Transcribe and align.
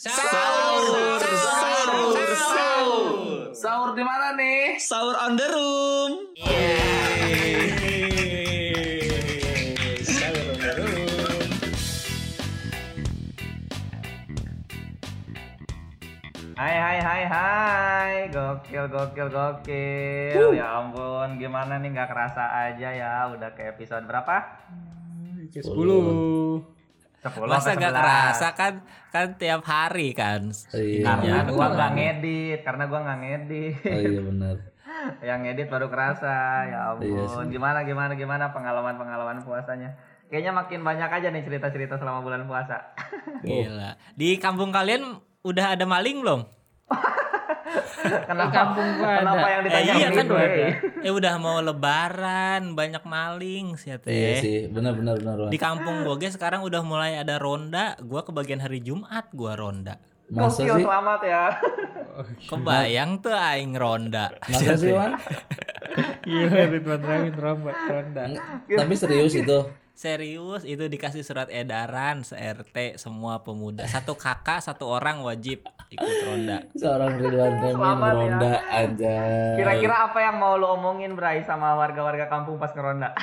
Sahur, 0.00 1.20
sahur, 1.20 2.32
sahur. 2.32 3.52
Sahur 3.52 3.90
di 3.92 4.00
mana 4.00 4.32
nih? 4.32 4.80
Sahur 4.80 5.12
on 5.12 5.36
the 5.36 5.44
room. 5.44 6.12
Sahur 10.00 10.40
on 10.40 10.56
the 10.56 10.72
room. 10.80 11.44
Hai 16.56 16.76
hai 16.80 16.98
hai 17.04 17.22
hai 17.28 18.12
Gokil 18.32 18.88
gokil 18.88 19.28
gokil 19.28 20.56
Ya 20.56 20.80
ampun 20.80 21.36
gimana 21.36 21.76
nih 21.76 21.92
nggak 21.92 22.08
kerasa 22.08 22.48
aja 22.48 22.88
ya 22.88 23.28
Udah 23.28 23.52
ke 23.52 23.68
episode 23.68 24.08
berapa? 24.08 24.64
Ke 25.52 25.60
10. 25.60 25.76
10 25.76 26.79
Masa 27.22 27.70
gak 27.72 27.92
11? 27.92 28.00
kerasa 28.00 28.48
kan 28.54 28.74
kan 29.08 29.26
tiap 29.34 29.62
hari 29.62 30.12
kan. 30.12 30.48
Iya. 30.72 31.04
Karena 31.04 31.42
Iya. 31.42 31.50
gua 31.50 31.66
nggak 31.68 31.90
ngedit 31.92 32.60
Karena 32.62 32.84
gua 32.86 32.98
nggak 33.02 33.18
ngedit 33.20 33.74
Oh 33.84 34.00
iya 34.00 34.20
benar. 34.22 34.56
Yang 35.28 35.38
ngedit 35.42 35.66
baru 35.68 35.86
kerasa 35.86 36.34
Ya 36.64 36.80
Iya 36.96 37.20
ampun 37.20 37.44
sih. 37.44 37.52
Gimana 37.52 37.82
gimana 37.82 38.12
gimana 38.14 38.44
pengalaman-pengalaman 38.50 39.42
puasanya 39.42 39.90
Kayaknya 40.26 40.52
makin 40.54 40.80
banyak 40.80 41.10
aja 41.10 41.28
nih 41.28 41.42
cerita-cerita 41.42 41.94
selama 41.96 42.20
bulan 42.20 42.46
puasa 42.46 42.94
Gila. 43.42 43.98
Di 44.14 44.36
kampung 44.36 44.70
kalian 44.70 45.02
udah 45.42 45.74
ada 45.74 45.84
maling 45.84 46.20
belum? 46.20 46.40
Kenapa, 48.30 48.52
kampung 48.52 48.88
gua 48.96 49.08
kenapa 49.14 49.38
ada. 49.38 49.48
yang 49.48 49.60
Eh, 49.60 49.64
ditanya 49.66 49.92
iya 49.92 50.08
kan 50.08 50.26
begitu, 50.26 50.34
eh? 50.34 50.74
Eh 51.00 51.12
udah 51.12 51.34
mau 51.36 51.58
lebaran, 51.58 52.62
banyak 52.72 53.02
maling 53.04 53.66
sih 53.74 53.90
ya, 53.90 53.96
Iya 53.96 54.00
teh. 54.00 54.36
sih, 54.38 54.58
benar 54.66 54.92
benar 54.94 55.14
benar. 55.16 55.36
Di 55.46 55.58
kampung 55.58 56.02
Boge 56.02 56.28
sekarang 56.28 56.60
udah 56.60 56.80
mulai 56.80 57.16
ada 57.16 57.36
ronda. 57.36 57.94
Gua 58.00 58.22
kebagian 58.22 58.58
hari 58.58 58.80
Jumat 58.80 59.28
gua 59.30 59.54
ronda. 59.54 60.00
Masa 60.30 60.62
sih? 60.62 60.70
selamat 60.78 61.20
ya 61.26 61.44
Kebayang 62.50 63.18
tuh 63.18 63.34
aing 63.34 63.74
ronda. 63.74 64.30
Masa 64.44 64.74
sih, 64.74 64.94
Wan? 64.94 65.18
Iya, 66.22 66.70
Ridwan 66.70 67.02
Ronda. 67.34 67.74
Ronda. 67.90 68.22
Tapi 68.62 68.94
serius 68.94 69.34
itu. 69.34 69.58
Serius 70.00 70.64
itu 70.64 70.88
dikasih 70.88 71.20
surat 71.20 71.52
edaran 71.52 72.24
se-RT 72.24 72.96
semua 72.96 73.44
pemuda. 73.44 73.84
Satu 73.84 74.16
kakak, 74.16 74.64
satu 74.64 74.88
orang 74.88 75.20
wajib 75.20 75.60
ikut 75.92 76.16
ronda. 76.24 76.64
Seorang 76.72 77.20
Ridwan 77.20 77.52
Kamil 77.60 77.84
ya. 77.84 77.92
meronda 78.00 78.54
aja. 78.72 79.16
Kira-kira 79.60 80.08
apa 80.08 80.24
yang 80.24 80.40
mau 80.40 80.56
lo 80.56 80.72
omongin 80.80 81.12
Bray 81.12 81.44
sama 81.44 81.76
warga-warga 81.76 82.32
kampung 82.32 82.56
pas 82.56 82.72
ngeronda? 82.72 83.12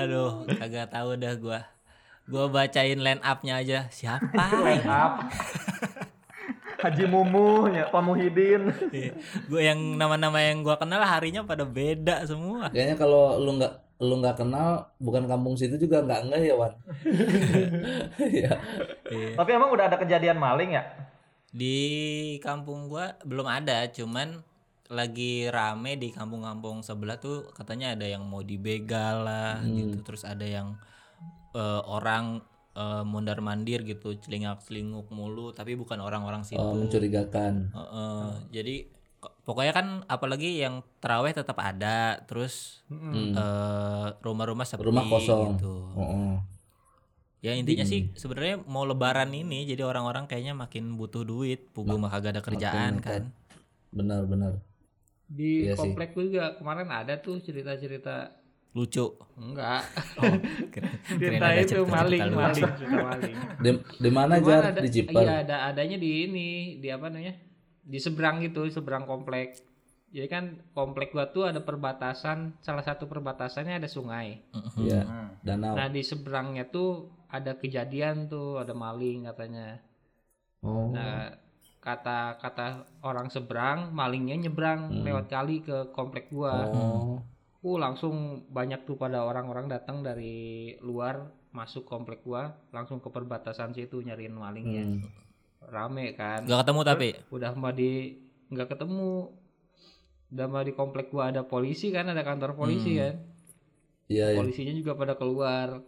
Aduh, 0.00 0.48
kagak 0.48 0.88
tahu 0.88 1.20
dah 1.20 1.36
gua. 1.36 1.68
Gua 2.24 2.48
bacain 2.48 2.96
line 2.96 3.20
up-nya 3.20 3.60
aja. 3.60 3.92
Siapa? 3.92 4.56
Line 4.56 4.88
up. 4.88 5.20
Haji 6.78 7.04
Mumu, 7.10 7.66
ya, 7.74 7.90
Pak 7.90 8.02
Muhyiddin. 8.06 8.70
gue 9.50 9.62
yang 9.62 9.98
nama-nama 9.98 10.38
yang 10.38 10.62
gua 10.62 10.78
kenal 10.78 11.02
harinya 11.02 11.42
pada 11.42 11.66
beda 11.66 12.22
semua. 12.22 12.70
Kayaknya 12.70 12.94
kalau 12.94 13.34
lu 13.42 13.58
nggak 13.58 13.74
lu 13.98 14.14
nggak 14.22 14.38
kenal 14.38 14.86
bukan 15.02 15.26
kampung 15.26 15.58
situ 15.58 15.74
juga 15.74 16.06
nggak 16.06 16.30
nggak 16.30 16.40
ya 16.46 16.54
Wan. 16.54 16.72
Iya. 18.38 18.52
Iya. 19.10 19.30
Tapi 19.34 19.50
emang 19.50 19.74
udah 19.74 19.90
ada 19.90 19.98
kejadian 19.98 20.38
maling 20.38 20.78
ya? 20.78 20.86
Di 21.50 21.78
kampung 22.46 22.86
gua 22.86 23.18
belum 23.26 23.50
ada, 23.50 23.90
cuman 23.90 24.38
lagi 24.88 25.50
rame 25.50 25.98
di 25.98 26.14
kampung-kampung 26.14 26.80
sebelah 26.86 27.18
tuh 27.18 27.50
katanya 27.52 27.92
ada 27.98 28.06
yang 28.06 28.22
mau 28.22 28.46
dibegal 28.46 29.26
lah 29.26 29.58
gitu. 29.66 29.98
Terus 30.06 30.22
ada 30.22 30.46
yang 30.46 30.78
eh, 31.58 31.82
orang 31.90 32.38
eh, 32.78 33.02
mondar 33.02 33.38
mandir 33.42 33.82
gitu, 33.82 34.14
celingak 34.22 34.62
celinguk 34.62 35.10
mulu, 35.10 35.50
tapi 35.50 35.74
bukan 35.74 35.98
orang-orang 35.98 36.46
situ. 36.46 36.62
Oh, 36.62 36.78
mencurigakan. 36.78 37.74
Heeh, 37.74 38.26
jadi 38.54 38.74
ko- 39.18 39.34
pokoknya 39.42 39.72
kan 39.74 39.86
apalagi 40.06 40.62
yang 40.62 40.86
teraweh 41.02 41.34
tetap 41.34 41.58
ada, 41.58 42.22
terus 42.30 42.86
eh, 42.90 44.06
rumah-rumah 44.22 44.62
sepi 44.62 44.86
Rumah 44.86 45.04
kosong. 45.10 45.58
gitu. 45.58 45.74
Oh, 45.98 46.02
oh. 46.06 46.34
Ya 47.38 47.54
intinya 47.54 47.86
sih 47.86 48.10
sebenarnya 48.18 48.66
mau 48.66 48.82
lebaran 48.82 49.30
ini 49.30 49.62
jadi 49.62 49.86
orang-orang 49.86 50.26
kayaknya 50.26 50.58
makin 50.58 50.98
butuh 50.98 51.22
duit, 51.22 51.70
pugu 51.70 51.94
mah 51.94 52.10
kagak 52.10 52.34
ada 52.34 52.42
kerjaan 52.42 52.98
kan. 52.98 53.30
Benar 53.94 54.26
benar. 54.26 54.58
Di 55.28 55.68
Iya 55.68 55.76
sih. 55.76 55.78
komplek 55.78 56.18
gue 56.18 56.34
juga 56.34 56.58
kemarin 56.58 56.88
ada 56.90 57.14
tuh 57.20 57.38
cerita-cerita 57.38 58.37
Lucu. 58.78 59.06
enggak. 59.34 59.82
Keren, 60.14 60.38
keren 60.70 60.94
Cerita 61.18 61.46
ada 61.50 61.62
itu 61.62 61.82
maling, 61.82 62.30
maling, 62.30 62.72
maling. 63.10 63.36
Di, 63.58 63.70
di 63.98 64.10
mana 64.14 64.38
ada, 64.38 64.78
di 64.78 64.90
Jipar? 64.90 65.22
Iya, 65.26 65.34
ada 65.42 65.56
adanya 65.70 65.98
di 65.98 66.30
ini, 66.30 66.50
di 66.78 66.88
apa 66.90 67.10
namanya? 67.10 67.34
Di 67.82 67.98
seberang 67.98 68.38
gitu, 68.46 68.70
seberang 68.70 69.02
komplek. 69.02 69.58
Jadi 70.08 70.26
kan 70.30 70.44
komplek 70.72 71.10
gua 71.10 71.28
tuh 71.34 71.50
ada 71.50 71.60
perbatasan, 71.60 72.62
salah 72.62 72.86
satu 72.86 73.10
perbatasannya 73.10 73.82
ada 73.82 73.90
sungai. 73.90 74.46
Iya. 74.78 75.02
Hmm. 75.02 75.28
Danau. 75.42 75.74
Nah, 75.74 75.90
di 75.90 76.02
seberangnya 76.06 76.70
tuh 76.70 77.10
ada 77.28 77.58
kejadian 77.58 78.30
tuh, 78.30 78.62
ada 78.62 78.72
maling 78.72 79.26
katanya. 79.28 79.82
Oh. 80.62 80.90
Nah, 80.94 81.34
kata 81.78 82.40
kata 82.40 82.86
orang 83.06 83.28
seberang, 83.30 83.94
malingnya 83.94 84.48
nyebrang 84.48 85.02
lewat 85.02 85.26
kali 85.30 85.62
ke 85.62 85.90
komplek 85.94 86.30
gua. 86.32 86.66
Oh. 86.70 87.20
Uh, 87.58 87.74
langsung 87.74 88.46
banyak 88.54 88.86
tuh 88.86 88.94
pada 88.94 89.26
orang-orang 89.26 89.66
datang 89.66 90.06
dari 90.06 90.78
luar 90.78 91.26
masuk 91.50 91.90
komplek 91.90 92.22
gua, 92.22 92.54
langsung 92.70 93.02
ke 93.02 93.10
perbatasan 93.10 93.74
situ 93.74 93.98
nyariin 93.98 94.30
malingnya. 94.30 94.86
Hmm. 94.86 95.02
Rame 95.66 96.14
kan. 96.14 96.46
Gak 96.46 96.64
ketemu 96.64 96.80
tapi 96.86 97.08
Udah 97.34 97.52
mah 97.58 97.74
di 97.74 98.14
nggak 98.54 98.78
ketemu. 98.78 99.34
Udah 100.30 100.46
mah 100.46 100.62
di 100.62 100.72
komplek 100.76 101.10
gua 101.10 101.34
ada 101.34 101.42
polisi 101.42 101.90
kan, 101.90 102.06
ada 102.06 102.22
kantor 102.22 102.54
polisi 102.54 102.94
kan. 102.94 103.18
Iya, 104.06 104.32
iya. 104.32 104.38
Polisinya 104.38 104.72
juga 104.72 104.94
pada 104.94 105.18
keluar. 105.18 105.82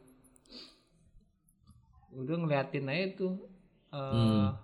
Udah 2.10 2.34
ngeliatin 2.34 2.90
aja 2.90 3.06
tuh 3.14 3.46
eh, 3.94 4.10
Hmm. 4.10 4.58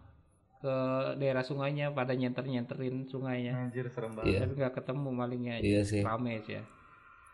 ke 0.58 0.76
daerah 1.22 1.46
sungainya 1.46 1.94
pada 1.94 2.18
nyenter-nyenterin 2.18 3.06
sungainya. 3.06 3.70
Anjir 3.70 3.86
serem 3.94 4.18
banget. 4.18 4.34
Iya. 4.34 4.38
Tapi 4.42 4.52
nggak 4.58 4.74
ketemu 4.74 5.08
malingnya. 5.14 5.54
Iya 5.62 5.80
sih. 5.86 6.02
Rame 6.02 6.42
sih 6.42 6.58
ya. 6.58 6.64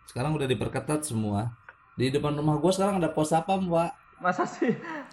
Sekarang 0.09 0.35
udah 0.37 0.47
diperketat 0.47 1.07
semua. 1.07 1.53
Di 1.95 2.09
depan 2.09 2.33
rumah 2.33 2.57
gua 2.57 2.73
sekarang 2.73 2.99
ada 2.99 3.13
pos 3.13 3.31
sapam, 3.31 3.69
Pak. 3.69 3.91
Masa 4.23 4.47
sih? 4.47 4.71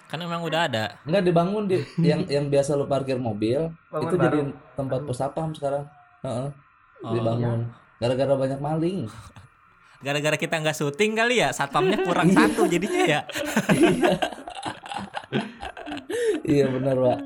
kan 0.10 0.18
emang 0.22 0.42
udah 0.46 0.70
ada. 0.70 0.98
Enggak 1.06 1.24
dibangun 1.26 1.66
di 1.70 1.82
yang 2.02 2.26
yang 2.30 2.46
biasa 2.50 2.74
lu 2.78 2.86
parkir 2.86 3.18
mobil, 3.18 3.70
Bangun 3.90 4.10
itu 4.10 4.16
baru. 4.18 4.26
jadi 4.26 4.40
tempat 4.78 5.00
pos 5.06 5.18
sapam 5.18 5.50
sekarang. 5.54 5.84
Heeh. 6.26 6.50
Oh. 7.06 7.14
Dibangun. 7.14 7.60
Gara-gara 8.00 8.34
banyak 8.38 8.60
maling. 8.62 9.06
Gara-gara 10.00 10.38
kita 10.40 10.56
nggak 10.64 10.78
syuting 10.78 11.12
kali 11.12 11.44
ya, 11.44 11.52
satpamnya 11.52 12.00
kurang 12.08 12.32
satu 12.32 12.64
jadinya 12.72 13.04
ya. 13.04 13.22
iya 16.48 16.66
benar, 16.72 16.96
Pak. 16.96 17.20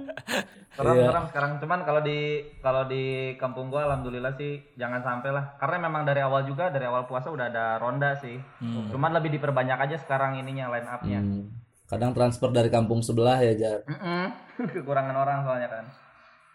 Serem, 0.74 0.98
Iya. 0.98 1.06
serem 1.14 1.26
sekarang. 1.30 1.52
Cuman 1.62 1.80
kalau 1.86 2.02
di 2.02 2.42
kalau 2.60 2.84
di 2.90 3.34
kampung 3.38 3.70
gua 3.70 3.86
alhamdulillah 3.86 4.34
sih 4.34 4.58
jangan 4.74 5.06
sampai 5.06 5.30
lah. 5.30 5.54
Karena 5.62 5.86
memang 5.86 6.02
dari 6.02 6.26
awal 6.26 6.50
juga 6.50 6.74
dari 6.74 6.90
awal 6.90 7.06
puasa 7.06 7.30
udah 7.30 7.46
ada 7.54 7.78
ronda 7.78 8.18
sih. 8.18 8.42
Cuman 8.90 9.14
lebih 9.14 9.38
diperbanyak 9.38 9.78
aja 9.78 9.98
sekarang 10.02 10.42
ininya 10.42 10.74
line 10.74 10.90
up-nya. 10.90 11.22
Hmm. 11.22 11.46
Kadang 11.86 12.18
transfer 12.18 12.50
dari 12.50 12.74
kampung 12.74 13.06
sebelah 13.06 13.38
ya, 13.38 13.54
Jar. 13.54 13.80
Kekurangan 14.74 15.14
orang 15.14 15.46
soalnya 15.46 15.70
kan. 15.70 15.86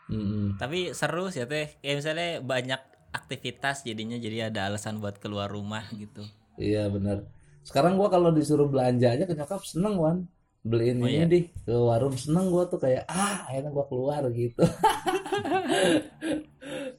Mm-mm. 0.09 0.57
Tapi 0.59 0.97
seru 0.97 1.31
sih 1.31 1.45
ya 1.45 1.47
teh. 1.47 1.79
Kayak 1.79 1.97
misalnya 2.03 2.29
banyak 2.43 2.81
aktivitas 3.13 3.87
jadinya 3.87 4.17
jadi 4.19 4.51
ada 4.51 4.67
alasan 4.67 4.99
buat 4.99 5.21
keluar 5.23 5.47
rumah 5.47 5.87
gitu. 5.95 6.27
Iya 6.59 6.91
benar. 6.91 7.23
Sekarang 7.63 7.95
gua 8.01 8.09
kalau 8.11 8.33
disuruh 8.35 8.67
belanja 8.67 9.15
aja 9.15 9.25
ke 9.29 9.37
nyokap 9.37 9.63
seneng 9.63 9.95
wan. 9.95 10.27
Beliin 10.69 11.01
Oh, 11.01 11.09
ini 11.09 11.17
iya? 11.17 11.25
di 11.25 11.41
ke 11.49 11.73
warung 11.73 12.13
seneng 12.13 12.53
gua 12.53 12.69
tuh 12.69 12.77
kayak 12.77 13.09
ah 13.09 13.49
akhirnya 13.49 13.73
gua 13.73 13.89
keluar 13.89 14.21
gitu. 14.37 14.61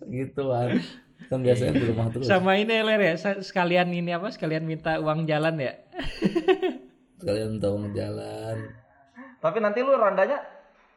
gitu 0.09 0.41
wan. 0.49 0.81
Kan 1.29 1.45
biasanya 1.45 1.77
di 1.77 1.85
rumah 1.85 2.09
terus. 2.09 2.25
Sama 2.25 2.57
ini 2.57 2.81
Ler 2.81 2.97
ya, 2.97 3.13
sekalian 3.45 3.93
ini 3.93 4.09
apa? 4.09 4.33
Sekalian 4.33 4.65
minta 4.65 4.97
uang 4.97 5.29
jalan 5.29 5.61
ya. 5.61 5.77
Kalian 7.23 7.61
tahu 7.61 7.85
ngejalan. 7.85 8.57
Tapi 9.37 9.57
nanti 9.61 9.85
lu 9.85 9.93
rondanya 9.93 10.41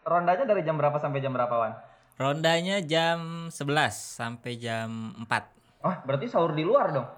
rondanya 0.07 0.49
dari 0.49 0.65
jam 0.65 0.81
berapa 0.81 0.97
sampai 0.97 1.21
jam 1.21 1.35
berapa 1.35 1.53
Wan? 1.53 1.75
Rondanya 2.17 2.79
jam 2.81 3.51
11 3.51 3.53
sampai 3.93 4.57
jam 4.57 5.13
4. 5.27 5.83
Oh, 5.83 5.97
berarti 6.07 6.31
sahur 6.31 6.55
di 6.55 6.63
luar 6.63 6.95
dong. 6.95 7.09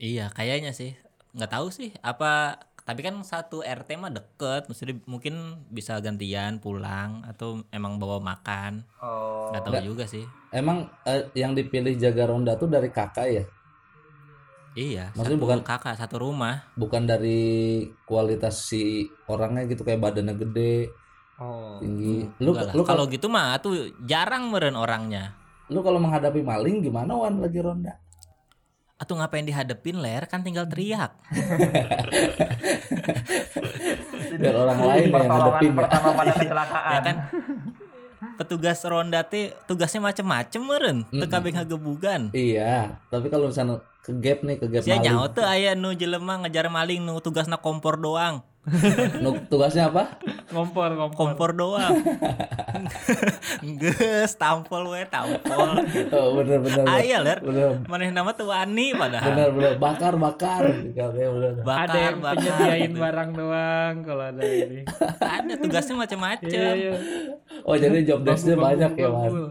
Iya, 0.00 0.32
kayaknya 0.32 0.72
sih. 0.72 0.96
Nggak 1.36 1.52
tahu 1.52 1.68
sih 1.68 1.92
apa 2.00 2.56
tapi 2.82 3.00
kan 3.00 3.14
satu 3.22 3.60
RT 3.60 3.94
mah 3.94 4.10
deket, 4.10 4.66
maksudnya 4.66 4.98
mungkin 5.04 5.34
bisa 5.68 5.96
gantian 5.98 6.58
pulang 6.58 7.22
atau 7.24 7.62
emang 7.68 7.96
bawa 7.96 8.18
makan. 8.18 8.82
Oh. 8.98 9.50
Nggak 9.50 9.62
tahu 9.62 9.74
juga 9.86 10.04
sih. 10.04 10.26
Emang 10.50 10.84
eh, 11.02 11.30
yang 11.32 11.52
dipilih 11.52 11.94
jaga 11.94 12.26
ronda 12.26 12.54
tuh 12.54 12.66
dari 12.66 12.88
kakak 12.88 13.26
ya? 13.26 13.44
Iya, 14.72 15.12
Maksudnya 15.12 15.36
satu 15.36 15.44
bukan- 15.44 15.62
kakak 15.62 15.94
satu 15.94 16.16
rumah. 16.18 16.64
bukan 16.74 17.04
dari 17.04 17.40
kualitas 18.02 18.64
si 18.64 19.04
orangnya 19.26 19.68
gitu 19.68 19.82
kayak 19.82 20.00
badannya 20.00 20.32
gede 20.34 20.88
Oh. 21.34 21.76
tinggi 21.76 22.22
lu 22.38 22.52
lu 22.52 22.54
kalau 22.54 22.84
kalau 22.86 23.04
gitu 23.06 23.26
mah 23.26 23.58
tuh 23.58 23.74
jarang 24.02 24.48
meren 24.48 24.72
orangnya. 24.72 25.34
lu 25.68 25.80
kalau 25.80 25.96
menghadapi 25.98 26.38
maling 26.40 26.80
gimana 26.80 27.08
wan 27.10 27.40
lagi 27.40 27.58
ronda 27.58 27.96
Atau 29.02 29.18
ngapain 29.18 29.42
dihadepin 29.42 29.98
ler? 29.98 30.30
Kan 30.30 30.46
tinggal 30.46 30.62
teriak. 30.70 31.10
biar 34.32 34.54
orang 34.56 34.78
lain 34.80 35.02
yang 35.02 35.12
Pertolongan 35.12 35.38
ngadepin 35.38 35.70
ya 35.70 35.76
pertama 35.76 36.08
pada 36.14 36.32
kecelakaan. 36.40 36.92
ya 36.94 37.00
kan? 37.02 37.16
Petugas 38.38 38.78
ronda 38.86 39.20
teh 39.26 39.50
tugasnya 39.66 40.00
macem-macem 40.00 40.62
meren 40.62 40.98
teu 41.10 41.26
kabeh 41.26 41.50
ngagebugan. 41.52 42.30
Iya 42.32 42.96
tapi 43.10 43.26
kalau 43.28 43.50
misalnya 43.50 43.82
ke 44.02 44.10
gap 44.18 44.42
nih 44.42 44.56
ke 44.58 44.66
gap 44.66 44.82
sia 44.82 44.98
maling. 44.98 45.04
nyaho 45.10 45.24
teu 45.30 45.44
aya 45.46 45.74
nu 45.74 45.94
jelema 45.94 46.38
ngejar 46.42 46.66
maling 46.66 47.02
nu 47.02 47.18
tugasna 47.18 47.58
kompor 47.58 47.98
doang 47.98 48.42
tugasnya 49.50 49.90
apa? 49.90 50.22
Kompor, 50.46 50.94
kompor. 50.94 51.18
kompor 51.18 51.50
doang. 51.50 51.98
Geus 53.82 54.38
tampol 54.38 54.86
we 54.94 55.02
tampol. 55.10 55.82
Oh, 56.14 56.38
bener 56.38 56.62
bener 56.62 56.84
aya 56.86 57.18
ler. 57.18 57.42
Bener. 57.42 57.82
Maneh 57.90 58.14
nama 58.14 58.30
tuh 58.30 58.54
wani 58.54 58.94
padahal. 58.94 59.34
Bener 59.34 59.48
bener. 59.50 59.72
Bakar 59.82 60.14
bakar. 60.14 60.62
Bener. 60.70 61.58
Ada 61.58 61.66
bakar 61.66 61.98
yang 61.98 62.18
bakar 62.22 62.38
penyediain 62.38 62.92
barang 62.94 63.30
doang 63.34 63.94
kalau 64.06 64.24
ada 64.30 64.42
ini. 64.46 64.80
ada 65.18 65.52
tugasnya 65.58 65.92
Iya, 65.92 66.00
macem-macem. 66.06 66.48
Iya. 66.78 66.92
oh 67.66 67.76
jadi 67.76 67.98
job 68.06 68.20
desknya 68.22 68.56
banyak 68.56 68.92
ya 68.96 69.08
bambu. 69.10 69.44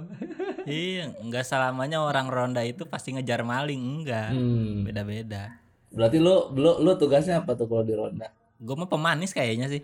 iya 0.65 1.03
enggak 1.21 1.45
selamanya 1.45 2.01
orang 2.01 2.27
ronda 2.31 2.63
itu 2.63 2.87
pasti 2.87 3.11
ngejar 3.11 3.43
maling 3.43 4.07
enggak. 4.07 4.31
Hmm. 4.31 4.87
beda-beda. 4.87 5.59
Berarti 5.91 6.17
lu 6.23 6.55
lu 6.55 6.79
lu 6.79 6.91
tugasnya 6.95 7.43
apa 7.43 7.59
tuh 7.59 7.67
kalau 7.67 7.83
di 7.83 7.91
ronda 7.91 8.31
gue 8.61 8.75
mah 8.77 8.85
pemanis 8.85 9.33
kayaknya 9.33 9.67
sih 9.73 9.81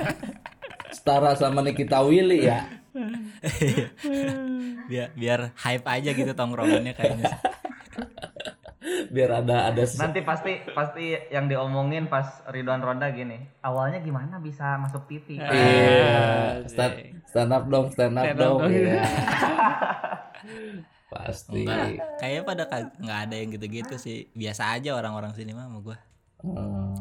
setara 0.96 1.32
sama 1.32 1.64
Nikita 1.64 2.04
Willy 2.04 2.44
ya 2.44 2.68
biar 4.88 5.08
biar 5.16 5.40
hype 5.56 5.86
aja 5.88 6.10
gitu 6.12 6.32
tongkrongannya 6.36 6.92
kayaknya 6.92 7.32
biar 9.14 9.44
ada 9.44 9.72
ada 9.72 9.82
Nanti 10.00 10.20
pasti 10.20 10.52
pasti 10.72 11.16
yang 11.32 11.48
diomongin 11.48 12.08
pas 12.08 12.44
Ridwan 12.48 12.80
Ronda 12.80 13.08
gini. 13.12 13.36
Awalnya 13.60 14.00
gimana 14.00 14.40
bisa 14.40 14.80
masuk 14.80 15.04
TV? 15.08 15.40
Iya, 15.40 16.64
stand, 16.68 17.20
stand 17.28 17.52
up 17.52 17.68
dong, 17.68 17.92
stand 17.92 18.16
up 18.16 18.24
Stand 18.24 18.40
up 18.40 18.42
dong. 18.42 18.58
dong. 18.64 18.72
Iya. 18.72 19.02
Pasti. 21.08 21.64
Enggak. 21.64 22.00
Kayaknya 22.20 22.42
pada 22.44 22.64
nggak 23.00 23.20
ada 23.28 23.34
yang 23.36 23.48
gitu-gitu 23.56 23.94
sih. 23.96 24.28
Biasa 24.36 24.76
aja 24.76 24.96
orang-orang 24.96 25.32
sini 25.36 25.52
mah 25.56 25.68
sama 25.68 25.78
gua. 25.80 25.96
Hmm. 26.44 26.96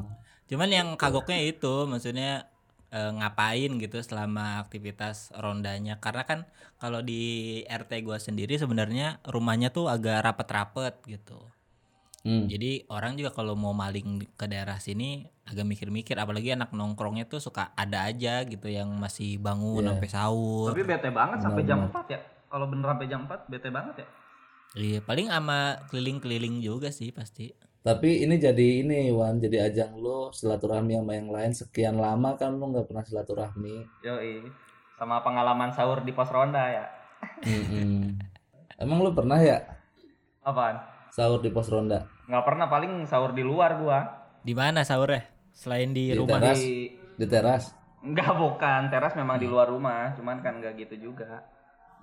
Cuman 0.48 0.70
yang 0.72 0.88
kagoknya 0.96 1.44
itu 1.44 1.86
maksudnya 1.86 2.48
eh, 2.88 3.12
ngapain 3.12 3.72
gitu 3.78 4.00
selama 4.00 4.64
aktivitas 4.64 5.36
rondanya. 5.36 6.00
Karena 6.00 6.24
kan 6.24 6.40
kalau 6.80 7.04
di 7.04 7.62
RT 7.68 7.92
gua 8.02 8.16
sendiri 8.18 8.56
sebenarnya 8.56 9.20
rumahnya 9.28 9.76
tuh 9.76 9.92
agak 9.92 10.24
rapet-rapet 10.24 10.96
gitu. 11.06 11.40
Hmm. 12.28 12.44
Jadi 12.52 12.84
orang 12.92 13.16
juga 13.16 13.32
kalau 13.32 13.56
mau 13.56 13.72
maling 13.72 14.28
ke 14.36 14.46
daerah 14.52 14.80
sini 14.84 15.24
agak 15.48 15.64
mikir-mikir 15.64 16.20
apalagi 16.20 16.52
anak 16.52 16.76
nongkrongnya 16.76 17.24
tuh 17.24 17.40
suka 17.40 17.72
ada 17.72 18.04
aja 18.04 18.44
gitu 18.44 18.68
yang 18.68 18.92
masih 19.00 19.40
bangun 19.40 19.84
Iya. 19.88 19.96
sampai 19.96 20.10
sahur. 20.12 20.68
Tapi 20.76 20.84
bete 20.84 21.10
banget 21.12 21.40
sampai 21.40 21.64
jam 21.64 21.80
Benar-benar. 21.88 22.04
4 22.04 22.16
ya. 22.16 22.20
Kalau 22.48 22.66
bener 22.68 22.88
sampai 22.92 23.08
jam 23.08 23.20
4 23.28 23.40
bete 23.48 23.70
banget 23.72 23.96
ya. 24.04 24.08
Iya, 24.76 25.00
paling 25.00 25.28
sama 25.32 25.80
keliling-keliling 25.88 26.60
juga 26.60 26.92
sih 26.92 27.16
pasti. 27.16 27.56
Tapi 27.81 28.25
ini 28.25 28.35
jadi 28.35 28.83
ini 28.83 29.09
Wan, 29.15 29.39
jadi 29.39 29.71
ajang 29.71 29.95
lu 29.95 30.27
silaturahmi 30.29 30.97
sama 31.00 31.13
yang 31.15 31.29
lain 31.31 31.51
sekian 31.56 31.95
lama 31.95 32.35
kan 32.35 32.51
lu 32.51 32.74
nggak 32.74 32.88
pernah 32.89 33.03
silaturahmi. 33.06 34.03
Yoi. 34.03 34.44
Sama 34.97 35.21
pengalaman 35.21 35.71
sahur 35.71 36.01
di 36.03 36.12
pos 36.12 36.27
ronda 36.27 36.63
ya. 36.68 36.85
Mm-mm. 37.45 38.18
Emang 38.77 39.01
lu 39.01 39.09
pernah 39.09 39.41
ya 39.41 39.57
Apaan? 40.45 40.77
sahur 41.09 41.41
di 41.41 41.50
pos 41.50 41.65
ronda? 41.69 42.06
Nggak 42.27 42.45
pernah 42.45 42.65
paling 42.68 43.06
sahur 43.07 43.31
di 43.31 43.41
luar 43.41 43.77
gua. 43.79 44.00
Di 44.44 44.53
mana 44.53 44.83
sahurnya? 44.83 45.25
Selain 45.56 45.89
di, 45.89 46.13
Di 46.13 46.18
rumah. 46.19 46.38
teras. 46.44 46.59
Di 46.62 46.94
Di 47.18 47.25
teras? 47.25 47.63
Enggak 48.06 48.38
bukan, 48.38 48.81
teras 48.94 49.18
memang 49.18 49.41
di 49.41 49.50
luar 49.50 49.68
rumah, 49.68 50.13
cuman 50.13 50.39
kan 50.45 50.62
enggak 50.62 50.77
gitu 50.77 51.09
juga. 51.09 51.41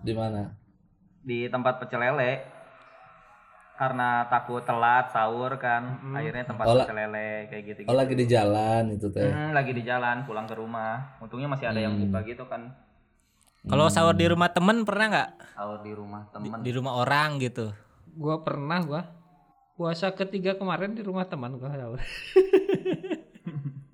Di 0.02 0.10
mana? 0.10 0.50
Di 1.22 1.46
tempat 1.48 1.78
pecel 1.80 2.02
lele. 2.02 2.42
Karena 3.74 4.22
takut 4.24 4.62
telat 4.62 5.10
sahur 5.10 5.50
kan, 5.56 5.82
akhirnya 6.08 6.44
tempat 6.44 6.64
Oh, 6.64 6.78
pecel 6.78 6.94
lele 6.94 7.28
kayak 7.48 7.62
gitu. 7.66 7.78
Oh 7.84 7.92
lagi 7.92 8.14
di 8.14 8.22
jalan 8.24 8.82
itu 8.88 9.10
teh. 9.10 9.26
Hmm, 9.26 9.50
lagi 9.50 9.74
di 9.74 9.82
jalan 9.82 10.22
pulang 10.22 10.46
ke 10.46 10.54
rumah. 10.54 11.18
Untungnya 11.18 11.46
masih 11.46 11.66
ada 11.66 11.78
yang 11.78 11.92
Hmm. 11.92 12.06
buka 12.06 12.22
gitu 12.22 12.44
kan. 12.44 12.70
Kalau 13.64 13.88
sahur 13.88 14.12
di 14.12 14.24
rumah 14.24 14.46
temen 14.48 14.82
pernah 14.82 15.06
nggak? 15.08 15.30
Sahur 15.52 15.78
di 15.80 15.90
rumah 15.90 16.22
Di, 16.22 16.30
temen. 16.38 16.58
di 16.60 16.70
rumah 16.70 16.92
orang 16.96 17.40
gitu. 17.40 17.74
Gua 18.14 18.38
pernah 18.38 18.78
gua 18.80 19.02
puasa 19.74 20.12
ketiga 20.12 20.54
kemarin 20.54 20.92
di 20.92 21.02
rumah 21.02 21.26
teman 21.26 21.56
gua 21.56 21.72
sahur. 21.72 21.98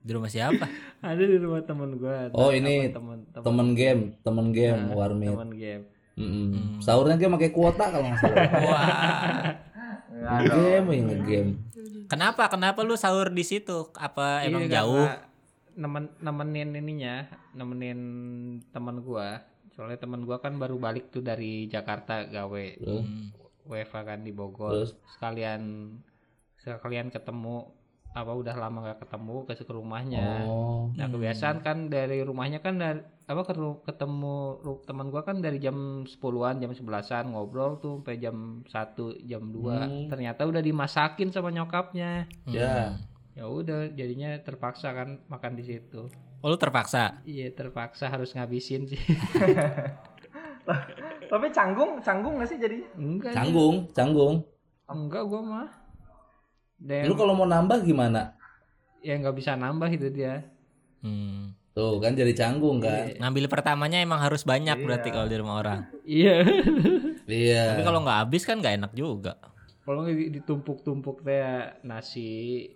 Di 0.01 0.11
rumah 0.11 0.27
siapa? 0.27 0.65
ada 1.01 1.23
di 1.23 1.37
rumah 1.37 1.63
teman 1.63 1.95
gua. 1.95 2.27
ada 2.27 2.35
Oh, 2.35 2.51
ini 2.51 2.89
teman 2.89 3.21
teman 3.31 3.45
Temen 3.45 3.69
game, 3.73 4.03
temen 4.21 4.47
game 4.51 4.81
Nah, 4.83 4.97
warmit. 4.97 5.31
teman 5.31 5.53
game. 5.53 5.83
Mm-mm. 6.17 6.81
Sahurnya 6.81 7.15
game 7.15 7.33
pakai 7.33 7.49
kuota 7.49 7.85
kalau 7.87 8.05
nggak 8.05 8.19
salah. 8.19 8.43
Wah. 8.67 8.85
Game 10.21 10.89
ya 10.91 11.17
game. 11.21 11.51
Kenapa? 12.07 12.51
Kenapa 12.51 12.83
lu 12.83 12.95
sahur 12.95 13.31
di 13.31 13.47
situ? 13.47 13.89
Apa 13.95 14.43
emang 14.45 14.67
Iya, 14.67 14.83
jauh? 14.83 15.07
karena 15.07 15.29
Nemen, 15.71 16.05
nemenin 16.21 16.77
ininya, 16.77 17.25
nemenin 17.55 18.01
teman 18.69 19.01
gua. 19.01 19.41
Soalnya 19.73 19.97
teman 19.97 20.27
gua 20.27 20.43
kan 20.43 20.59
baru 20.59 20.77
balik 20.77 21.09
tuh 21.09 21.23
dari 21.23 21.71
Jakarta 21.71 22.27
gawe 22.27 22.65
Hmm. 22.83 23.33
WFA 23.65 24.03
kan 24.03 24.21
di 24.21 24.35
Bogor. 24.35 24.75
Terus? 24.75 24.93
Sekalian 25.17 25.95
sekalian 26.59 27.09
ketemu 27.09 27.71
apa 28.11 28.33
udah 28.33 28.55
lama 28.55 28.83
gak 28.85 29.07
ketemu 29.07 29.37
ke 29.45 29.55
ke 29.57 29.71
rumahnya. 29.71 30.43
Oh. 30.45 30.91
Nah 30.93 31.07
kebiasaan 31.07 31.61
kan 31.61 31.87
dari 31.87 32.21
rumahnya 32.21 32.59
kan 32.59 32.75
dari 32.75 32.99
apa 33.25 33.47
ketemu 33.81 34.37
teman 34.83 35.07
gua 35.09 35.23
kan 35.23 35.39
dari 35.39 35.57
jam 35.57 36.03
10-an 36.03 36.59
jam 36.59 36.69
11-an 36.69 37.31
ngobrol 37.31 37.79
tuh 37.79 38.03
sampai 38.03 38.19
jam 38.19 38.67
1 38.67 38.75
jam 39.23 39.43
2 39.45 39.55
Hmm. 39.55 40.09
ternyata 40.11 40.43
udah 40.43 40.59
dimasakin 40.59 41.31
sama 41.31 41.49
nyokapnya 41.49 42.27
Ya. 42.45 42.99
ya 43.31 43.47
udah 43.47 43.95
jadinya 43.95 44.35
terpaksa 44.37 44.91
kan 44.91 45.23
makan 45.27 45.55
di 45.55 45.63
situ 45.63 46.11
Oh, 46.43 46.49
lu 46.49 46.57
terpaksa. 46.57 47.23
iya 47.23 47.47
terpaksa 47.49 48.09
harus 48.09 48.35
ngabisin 48.35 48.85
sih 48.85 48.99
Tapi 51.31 51.47
canggung, 51.51 51.99
canggung 52.01 52.35
nggak 52.37 52.49
sih 52.49 52.59
jadinya? 52.59 52.89
enggak 52.97 53.31
sih. 53.31 53.37
Canggung, 53.39 53.75
canggung. 53.93 54.35
enggak 54.87 55.23
gua 55.25 55.41
mah 55.41 55.69
dan 56.81 57.05
Lu 57.05 57.15
kalau 57.15 57.33
mau 57.33 57.45
nambah 57.45 57.81
gimana? 57.81 58.35
ya 58.99 59.15
nggak 59.15 59.33
bisa 59.35 59.55
nambah 59.55 59.89
itu 59.89 60.09
dia 60.09 60.45
Hmm. 61.01 61.57
Tuh 61.71 61.97
kan 61.97 62.13
jadi 62.13 62.35
canggung 62.35 62.77
kan? 62.79 63.09
Ngambil 63.17 63.47
pertamanya 63.47 63.97
emang 63.99 64.19
harus 64.19 64.43
banyak 64.43 64.77
berarti 64.79 65.09
kalau 65.09 65.25
di 65.25 65.37
rumah 65.37 65.57
orang. 65.59 65.81
iya 66.03 66.45
Iya. 67.25 67.73
Tapi 67.73 67.83
kalau 67.83 68.01
nggak 68.01 68.19
habis 68.21 68.43
kan 68.43 68.59
nggak 68.59 68.77
enak 68.77 68.93
juga. 68.93 69.39
kalau 69.81 70.05
ditumpuk-tumpuk 70.07 71.21
teh 71.21 71.41
nasi 71.81 72.69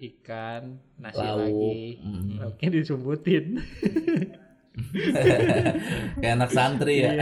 ikan 0.00 0.80
nasi 0.96 1.20
Lauk. 1.20 1.36
lagi 1.38 2.00
Mm. 2.00 2.40
lauknya 2.40 2.68
disumbutin 2.72 3.44
Kayak 6.16 6.34
anak 6.34 6.50
santri 6.50 7.04
ya. 7.04 7.12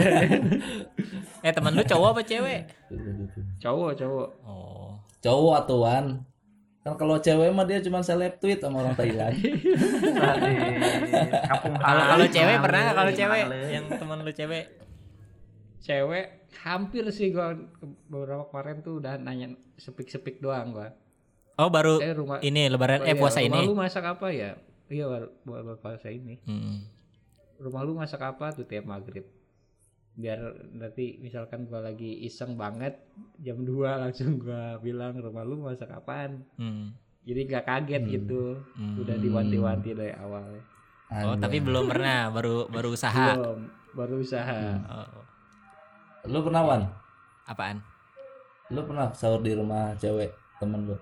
Eh 1.41 1.51
temen 1.51 1.73
lu 1.73 1.83
cowok 1.83 2.09
apa 2.13 2.23
cewek? 2.23 2.61
cowok 3.59 3.93
cowok 3.97 4.29
Oh. 4.45 4.88
Cowok 5.19 5.55
atuan. 5.59 6.05
Kan 6.79 6.95
kalau 6.95 7.19
cewek 7.19 7.51
mah 7.51 7.65
dia 7.65 7.79
cuma 7.81 8.01
seleb 8.01 8.39
tweet 8.39 8.59
sama 8.59 8.81
orang 8.81 8.95
Thailand. 8.95 9.35
Kampung 11.45 11.75
Kalau 11.77 12.03
kalau 12.07 12.27
cewek 12.27 12.57
pernah 12.59 12.81
nggak 12.81 12.97
kalau 12.97 13.13
cewek 13.13 13.39
yang 13.69 13.85
temen 13.89 14.19
lu 14.21 14.33
cewek? 14.33 14.65
cewek 15.79 16.27
hampir 16.61 17.07
sih 17.09 17.31
gua 17.31 17.55
beberapa 18.07 18.45
kemarin 18.47 18.83
tuh 18.83 18.99
udah 18.99 19.17
nanya 19.17 19.49
sepik-sepik 19.75 20.37
doang 20.39 20.75
gua 20.75 20.93
Oh 21.57 21.71
baru 21.71 21.97
eh 21.99 22.13
rumah 22.13 22.39
ini 22.41 22.67
lebaran 22.67 23.03
eh 23.03 23.11
iya, 23.11 23.17
puasa 23.17 23.41
rumah 23.41 23.57
ini. 23.57 23.61
lu 23.65 23.75
masak 23.75 24.05
apa 24.05 24.27
ya 24.29 24.59
iya 24.87 25.07
baru 25.07 25.33
baru 25.41 25.75
puasa 25.77 26.09
ini 26.09 26.37
Hmm. 26.45 26.85
rumah 27.57 27.83
lu 27.83 27.95
masak 27.95 28.21
apa 28.21 28.53
tuh 28.53 28.63
tiap 28.63 28.85
maghrib 28.85 29.25
biar 30.19 30.39
nanti 30.75 31.15
misalkan 31.17 31.65
gua 31.65 31.79
lagi 31.81 32.11
iseng 32.21 32.59
banget 32.59 32.99
jam 33.39 33.63
2 33.63 33.71
langsung 34.03 34.35
gua 34.37 34.75
bilang 34.79 35.15
rumah 35.17 35.43
lu 35.43 35.63
masak 35.63 35.89
apaan 35.89 36.43
Hmm. 36.55 36.91
jadi 37.23 37.47
gak 37.49 37.65
kaget 37.65 38.03
gitu 38.13 38.59
Hmm. 38.75 38.99
udah 38.99 39.15
diwanti-wanti 39.17 39.91
dari 39.93 40.11
awal 40.13 40.59
Oh 41.09 41.33
tapi 41.35 41.57
belum 41.59 41.89
pernah 41.89 42.29
baru 42.29 42.67
baru 42.67 42.93
usaha. 42.93 43.33
belum 43.33 43.61
baru 43.95 44.15
usaha 44.19 44.59
Oh, 44.85 45.23
Lu 46.27 46.43
pernah 46.43 46.61
Wan? 46.63 46.83
apaan? 47.47 47.81
Lu 48.69 48.83
pernah 48.83 49.09
sahur 49.11 49.41
di 49.41 49.55
rumah 49.55 49.95
cewek? 49.95 50.29
temen 50.59 50.85
lu 50.85 50.97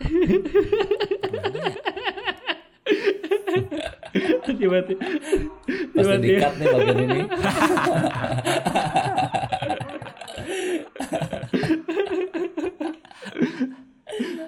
tiba-tiba 4.60 5.02
pasti 5.90 6.16
dikat 6.20 6.52
nih 6.54 6.66
bagian 6.68 6.98
ini 7.00 7.20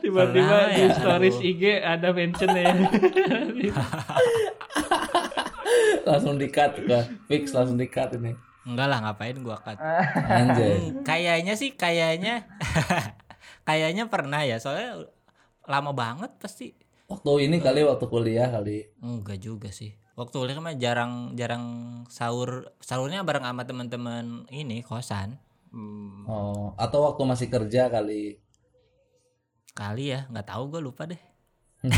tiba-tiba 0.02 0.56
di 0.68 0.82
ya, 0.82 0.88
stories 0.92 1.36
aduh. 1.36 1.48
IG 1.48 1.62
ada 1.78 2.08
mention 2.12 2.50
ya 2.50 2.74
langsung 6.04 6.34
dikat 6.36 6.82
gua 6.82 7.00
fix 7.26 7.54
langsung 7.54 7.78
dikat 7.78 8.18
ini 8.18 8.34
Enggak 8.62 8.86
lah 8.86 9.02
ngapain 9.02 9.34
gua 9.42 9.58
cut. 9.58 9.74
anjay 10.38 10.78
Hmm, 10.78 11.02
kayaknya 11.02 11.54
sih 11.54 11.74
kayaknya 11.74 12.46
kayaknya 13.68 14.06
pernah 14.06 14.42
ya 14.42 14.58
soalnya 14.58 15.06
lama 15.64 15.90
banget 15.92 16.30
pasti. 16.38 16.74
waktu 17.06 17.46
ini 17.46 17.58
kali 17.58 17.82
waktu 17.82 18.06
kuliah 18.06 18.48
kali 18.48 18.86
Enggak 18.98 19.38
juga 19.38 19.70
sih. 19.70 19.94
Waktu 20.12 20.34
kuliah 20.36 20.60
mah 20.60 20.76
jarang 20.76 21.32
jarang 21.34 21.64
sahur 22.12 22.76
sahurnya 22.84 23.24
bareng 23.24 23.48
sama 23.48 23.64
teman-teman 23.64 24.44
ini 24.52 24.84
kosan. 24.84 25.40
Hmm. 25.72 26.28
oh 26.28 26.76
atau 26.76 27.08
waktu 27.08 27.24
masih 27.24 27.48
kerja 27.48 27.88
kali 27.88 28.36
Kali 29.72 30.12
ya, 30.12 30.28
nggak 30.28 30.52
tahu 30.52 30.68
gue 30.68 30.84
lupa 30.84 31.08
deh. 31.08 31.16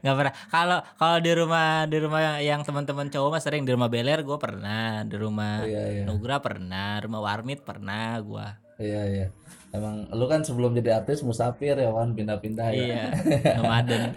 nggak 0.00 0.16
pernah 0.16 0.34
kalau 0.48 0.78
kalau 0.94 1.18
di 1.18 1.32
rumah 1.34 1.84
di 1.90 1.98
rumah 1.98 2.38
yang 2.38 2.62
teman-teman 2.62 3.10
cowok 3.10 3.30
mah 3.34 3.42
sering 3.42 3.66
di 3.66 3.74
rumah 3.74 3.90
Beler 3.90 4.22
gue 4.22 4.38
pernah 4.38 5.02
di 5.02 5.16
rumah 5.18 5.66
iya 5.66 6.00
iya 6.00 6.04
Nugra 6.06 6.38
pernah 6.38 7.02
rumah 7.02 7.18
Warmit 7.18 7.66
pernah 7.66 8.14
gue 8.22 8.46
iya 8.80 9.02
iya. 9.06 9.26
Emang 9.70 10.10
lu 10.10 10.26
kan 10.26 10.42
sebelum 10.42 10.74
jadi 10.74 10.98
artis 11.04 11.22
musafir 11.22 11.78
ya 11.78 11.94
Wan 11.94 12.16
pindah-pindah 12.16 12.68
ya. 12.74 12.80
Iya 12.80 13.04
nomaden. 13.60 14.16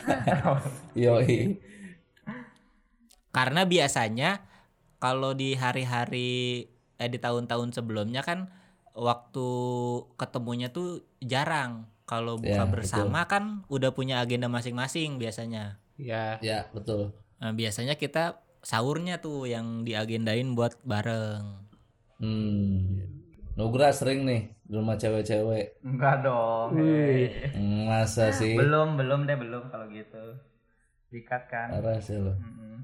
Yoi. 0.97 1.61
Karena 3.29 3.61
biasanya 3.67 4.41
kalau 4.97 5.37
di 5.37 5.53
hari-hari 5.53 6.71
eh 6.97 7.09
di 7.09 7.19
tahun-tahun 7.21 7.75
sebelumnya 7.75 8.25
kan 8.25 8.49
waktu 8.97 9.47
ketemunya 10.17 10.73
tuh 10.73 11.05
jarang. 11.21 11.91
Kalau 12.03 12.35
buka 12.35 12.67
Ya, 12.67 12.67
bersama 12.67 13.23
kan 13.29 13.63
udah 13.71 13.95
punya 13.95 14.19
agenda 14.19 14.49
masing-masing 14.49 15.21
biasanya. 15.21 15.79
Ya 15.95 16.41
ya 16.41 16.67
betul. 16.73 17.13
Nah, 17.39 17.53
biasanya 17.53 17.95
kita 17.95 18.41
sahurnya 18.65 19.21
tuh 19.21 19.45
yang 19.45 19.85
diagendain 19.85 20.55
buat 20.57 20.81
bareng. 20.83 21.67
Hmm 22.17 23.22
Nugra 23.53 23.93
sering 23.93 24.25
nih 24.25 24.49
di 24.65 24.73
rumah 24.73 24.97
cewek-cewek 24.97 25.85
Enggak 25.85 26.25
dong. 26.25 26.73
Wih. 26.73 27.53
Hmm, 27.53 27.85
masa 27.85 28.33
sih 28.33 28.57
Belum, 28.57 28.97
belum 28.97 29.29
deh, 29.29 29.37
belum 29.37 29.69
kalau 29.69 29.85
gitu. 29.93 30.41
Dikat 31.13 31.45
kan. 31.45 31.69
parah 31.69 32.01
sih 32.01 32.17
lu 32.17 32.33
Mm-mm. 32.33 32.81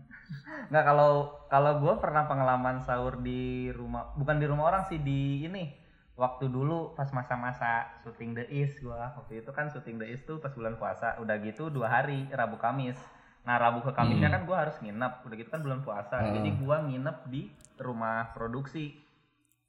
Nggak 0.69 0.85
kalau 0.85 1.33
kalau 1.49 1.81
gue 1.81 1.93
pernah 1.97 2.29
pengalaman 2.29 2.85
sahur 2.85 3.17
di 3.17 3.73
rumah, 3.73 4.13
bukan 4.13 4.38
di 4.38 4.45
rumah 4.45 4.69
orang 4.69 4.83
sih 4.85 5.01
di 5.01 5.41
ini. 5.41 5.73
Waktu 6.13 6.51
dulu 6.51 6.93
pas 6.93 7.09
masa-masa 7.15 7.89
syuting 8.03 8.35
The 8.38 8.45
East 8.51 8.83
gue 8.83 8.91
waktu 8.91 9.39
itu 9.39 9.49
kan 9.55 9.71
syuting 9.71 9.97
The 9.97 10.07
East 10.13 10.29
tuh 10.29 10.38
pas 10.38 10.53
bulan 10.53 10.77
puasa. 10.77 11.17
Udah 11.17 11.41
gitu 11.41 11.73
dua 11.73 11.89
hari 11.89 12.29
Rabu 12.29 12.61
Kamis. 12.61 12.99
Nah 13.47 13.57
Rabu 13.57 13.81
ke 13.81 13.95
Kamisnya 13.95 14.29
kan 14.29 14.45
gue 14.45 14.53
harus 14.53 14.77
nginep. 14.83 15.25
Udah 15.25 15.35
gitu 15.39 15.49
kan 15.49 15.65
bulan 15.65 15.81
puasa. 15.81 16.21
Hmm. 16.21 16.38
Jadi 16.38 16.49
gue 16.59 16.75
nginep 16.93 17.17
di 17.33 17.41
rumah 17.81 18.29
produksi. 18.38 19.08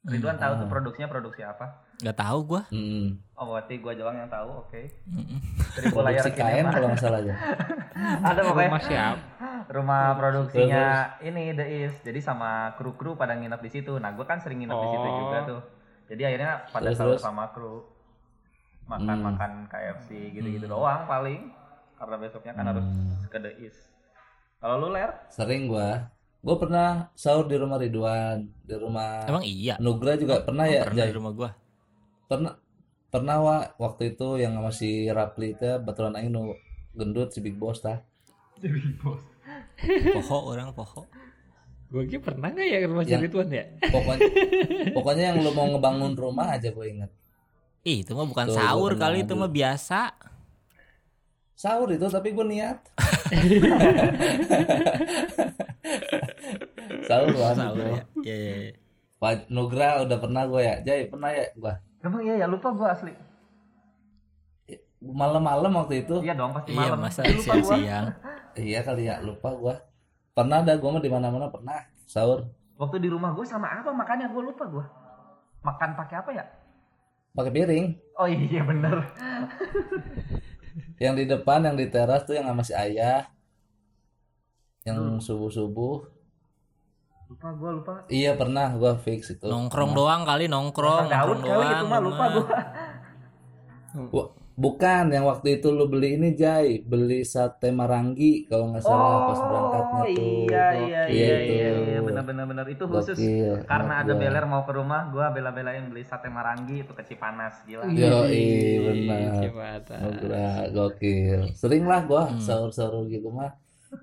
Ridwan 0.01 0.33
tahu 0.35 0.53
tuh 0.57 0.67
produksinya 0.67 1.05
produksi 1.05 1.41
apa? 1.41 1.85
nggak 2.01 2.17
tahu 2.17 2.37
gua 2.43 2.61
hmm. 2.67 3.37
Oh 3.37 3.45
berarti 3.47 3.77
gue 3.77 3.93
doang 3.93 4.13
yang 4.15 4.25
tahu. 4.27 4.49
Oke. 4.59 4.89
Seribu 5.71 6.01
layar 6.01 6.17
produksi 6.19 6.33
KM 6.33 6.41
kinema. 6.41 6.71
kalau 6.71 6.87
nggak 6.89 6.97
salah 6.99 7.19
aja 7.21 7.33
Ada 8.27 8.41
pokoknya 8.43 8.67
rumah 8.67 8.81
siap 8.81 9.17
rumah 9.69 10.03
produksinya 10.13 10.85
ini 11.21 11.53
The 11.53 11.65
East 11.65 12.01
jadi 12.01 12.19
sama 12.19 12.51
kru-kru 12.75 13.13
pada 13.13 13.33
nginep 13.33 13.61
di 13.61 13.71
situ 13.71 13.93
nah 13.95 14.11
gue 14.11 14.25
kan 14.25 14.41
sering 14.41 14.59
nginep 14.59 14.73
di 14.75 14.87
situ 14.89 15.07
Oh. 15.07 15.15
juga 15.21 15.37
tuh 15.45 15.61
jadi 16.07 16.21
akhirnya 16.27 16.51
pada 16.67 16.89
terus? 16.91 17.21
sama 17.21 17.53
kru 17.53 17.85
makan 18.83 19.15
Hmm. 19.15 19.25
makan 19.31 19.51
KFC 19.69 20.09
gitu-gitu 20.33 20.65
doang 20.65 21.05
paling 21.05 21.53
karena 21.95 22.15
besoknya 22.17 22.51
kan 22.51 22.65
harus 22.67 22.83
Hmm. 22.83 23.15
ke 23.29 23.37
The 23.37 23.51
East 23.61 23.79
kalau 24.57 24.81
lu 24.81 24.89
ler 24.91 25.13
sering 25.29 25.69
gua 25.69 26.09
gua 26.41 26.55
pernah 26.57 26.87
sahur 27.13 27.45
di 27.45 27.53
rumah 27.53 27.77
Ridwan 27.77 28.49
di 28.61 28.73
rumah 28.73 29.25
emang 29.25 29.45
iya? 29.45 29.77
Nugra 29.77 30.17
juga 30.17 30.41
pernah 30.41 30.65
Oh, 30.65 30.73
ya 30.73 30.81
pernah 30.83 30.97
Jay 30.97 31.09
di 31.09 31.15
rumah 31.15 31.31
gua? 31.31 31.49
Pernah 32.25 32.53
pernah 33.07 33.37
wa. 33.39 33.57
Waktu 33.77 34.15
itu 34.15 34.27
yang 34.35 34.57
masih 34.57 35.11
Rapli 35.11 35.53
teh 35.53 35.77
baturan 35.77 36.15
aing 36.15 36.29
nu 36.29 36.55
gendut 36.91 37.29
si 37.29 37.39
Big 37.39 37.55
Boss 37.55 37.79
tah 37.79 38.01
poho 40.13 40.37
orang 40.47 40.69
poho. 40.71 41.05
Gue 41.91 42.07
kira 42.07 42.23
pernah 42.23 42.47
nggak 42.47 42.65
ya 42.65 42.77
ke 42.79 42.87
rumah 42.87 43.03
Yang- 43.03 43.23
Ridwan 43.27 43.49
ya? 43.51 43.65
pokoknya 43.83 44.27
pokoknya 44.95 45.23
yang 45.27 45.37
lu 45.39 45.51
mau 45.51 45.67
ngebangun 45.67 46.13
rumah 46.15 46.55
aja 46.55 46.71
gue 46.71 46.87
inget 46.87 47.11
Ih, 47.83 48.05
itu 48.05 48.13
mah 48.13 48.23
bukan 48.23 48.45
Tuh, 48.47 48.55
sahur 48.55 48.93
pernah 48.93 49.09
kali 49.09 49.25
itu 49.25 49.33
mah 49.33 49.49
biasa. 49.49 50.13
Sahur 51.51 51.89
itu 51.89 52.05
tapi 52.07 52.29
gue 52.31 52.45
niat 52.47 52.77
sahur 57.07 57.29
kan 57.33 57.55
sahur 57.57 57.77
itu. 57.77 57.85
ya 57.85 58.03
Iya, 58.21 58.35
iya, 58.35 58.53
iya. 58.67 58.71
Pak 59.21 59.49
Nugra 59.53 60.01
udah 60.05 60.17
pernah 60.17 60.43
gue 60.49 60.61
ya? 60.65 60.75
Jay 60.81 61.05
pernah 61.05 61.29
ya 61.29 61.45
gua? 61.53 61.73
Emang 62.01 62.21
iya 62.25 62.35
ya? 62.41 62.47
Lupa 62.49 62.73
gue 62.73 62.87
asli. 62.89 63.13
Malam-malam 65.01 65.71
waktu 65.81 66.05
itu. 66.05 66.21
Iya 66.21 66.33
dong 66.37 66.53
pasti 66.53 66.73
iya 66.73 66.93
malam. 66.93 66.99
masa 67.01 67.21
lupa 67.25 67.33
gua. 67.33 67.43
siang-siang. 67.45 68.05
Iya 68.57 68.79
kali 68.85 69.03
ya 69.09 69.15
lupa 69.21 69.49
gua. 69.57 69.75
Pernah 70.33 70.61
ada 70.65 70.73
gua 70.77 70.89
mah 70.97 71.03
di 71.03 71.11
mana-mana 71.11 71.47
pernah. 71.49 71.81
Sahur. 72.05 72.49
Waktu 72.81 72.97
di 72.97 73.09
rumah 73.13 73.33
gue 73.37 73.45
sama 73.45 73.69
apa? 73.69 73.93
Makannya 73.93 74.29
gue 74.33 74.41
lupa 74.41 74.65
gue 74.65 74.85
makan 75.61 75.89
pakai 75.93 76.15
apa 76.17 76.29
ya? 76.33 76.45
Pakai 77.37 77.51
piring. 77.53 77.85
Oh 78.17 78.27
iya 78.27 78.61
bener. 78.65 78.97
Yang 80.97 81.13
di 81.17 81.25
depan 81.29 81.65
yang 81.65 81.77
di 81.77 81.87
teras 81.89 82.25
tuh 82.25 82.35
yang 82.37 82.49
sama 82.49 82.63
si 82.65 82.73
ayah. 82.73 83.29
Yang 84.83 85.21
subuh 85.21 85.51
subuh 85.53 85.95
lupa 87.31 87.47
gue 87.55 87.71
lupa 87.79 87.91
iya 88.11 88.31
pernah 88.35 88.67
gua 88.75 88.93
fix 88.99 89.21
itu 89.33 89.45
nongkrong 89.47 89.91
doang 89.95 90.21
kali 90.27 90.45
nongkrong 90.51 91.05
daun 91.07 91.39
nongkrong 91.39 91.41
kali 91.41 91.63
doang 91.63 91.71
itu 91.73 91.85
mah 91.87 91.99
lupa 92.03 92.23
gue 92.35 92.45
Wah, 93.91 94.27
bukan 94.55 95.11
yang 95.11 95.27
waktu 95.27 95.59
itu 95.59 95.67
lu 95.67 95.83
beli 95.91 96.15
ini 96.15 96.31
Jay 96.31 96.79
beli 96.79 97.27
sate 97.27 97.75
marangi 97.75 98.47
kalau 98.47 98.71
nggak 98.71 98.83
salah 98.83 99.17
pas 99.27 99.39
berangkatnya 99.43 100.03
tuh 100.15 100.31
iya 100.47 100.65
iya 100.87 101.01
Iya, 101.11 101.27
iya 101.27 101.35
itu. 101.43 101.51
iya 101.51 101.69
iya 101.91 101.99
benar 102.07 102.23
benar 102.23 102.45
benar 102.47 102.65
itu 102.71 102.83
khusus 102.87 103.19
Gokil, 103.19 103.67
karena 103.67 103.93
ada 104.03 104.13
gua. 104.15 104.21
beler 104.21 104.45
mau 104.47 104.63
ke 104.63 104.71
rumah 104.71 105.01
gua 105.11 105.25
bela-belain 105.35 105.83
beli 105.91 106.03
sate 106.07 106.27
marangi 106.31 106.87
itu 106.87 106.91
ke 106.95 107.03
Cipanas 107.03 107.55
gila 107.67 107.83
Yo, 107.91 108.27
benar. 110.23 110.71
Gokil. 110.71 111.41
Sering 111.51 111.83
lah 111.91 112.01
gua 112.07 112.23
Hmm. 112.31 112.39
sahur-sahur 112.39 113.03
gitu 113.11 113.27
mah. 113.27 113.51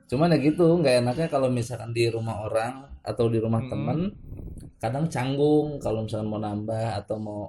Cuman 0.06 0.30
ya 0.30 0.38
gitu, 0.38 0.66
nggak 0.76 0.94
enaknya 1.00 1.26
kalau 1.26 1.48
misalkan 1.48 1.90
di 1.90 2.06
rumah 2.06 2.44
orang 2.44 2.84
atau 3.00 3.26
di 3.26 3.36
rumah 3.36 3.60
Hmm. 3.60 3.70
temen, 3.70 3.98
kadang 4.76 5.06
canggung 5.06 5.76
kalau 5.78 6.02
misalkan 6.02 6.28
mau 6.28 6.38
nambah 6.38 6.96
atau 6.96 7.16
mau 7.16 7.42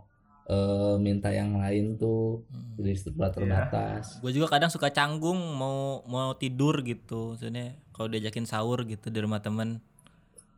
eh, 0.46 0.98
minta 0.98 1.30
yang 1.30 1.54
lain 1.56 1.94
tuh, 1.94 2.42
Hmm. 2.50 2.74
jadi 2.76 2.98
setelah 2.98 3.30
terbatas. 3.30 4.18
gue 4.18 4.34
juga 4.34 4.50
kadang 4.50 4.68
suka 4.68 4.90
canggung 4.90 5.38
mau 5.38 6.02
mau 6.04 6.34
tidur 6.34 6.82
gitu 6.82 7.38
maksudnya 7.38 7.78
kalau 7.94 8.10
diajakin 8.10 8.44
sahur 8.44 8.82
gitu 8.82 9.08
di 9.08 9.22
rumah 9.22 9.40
temen 9.40 9.78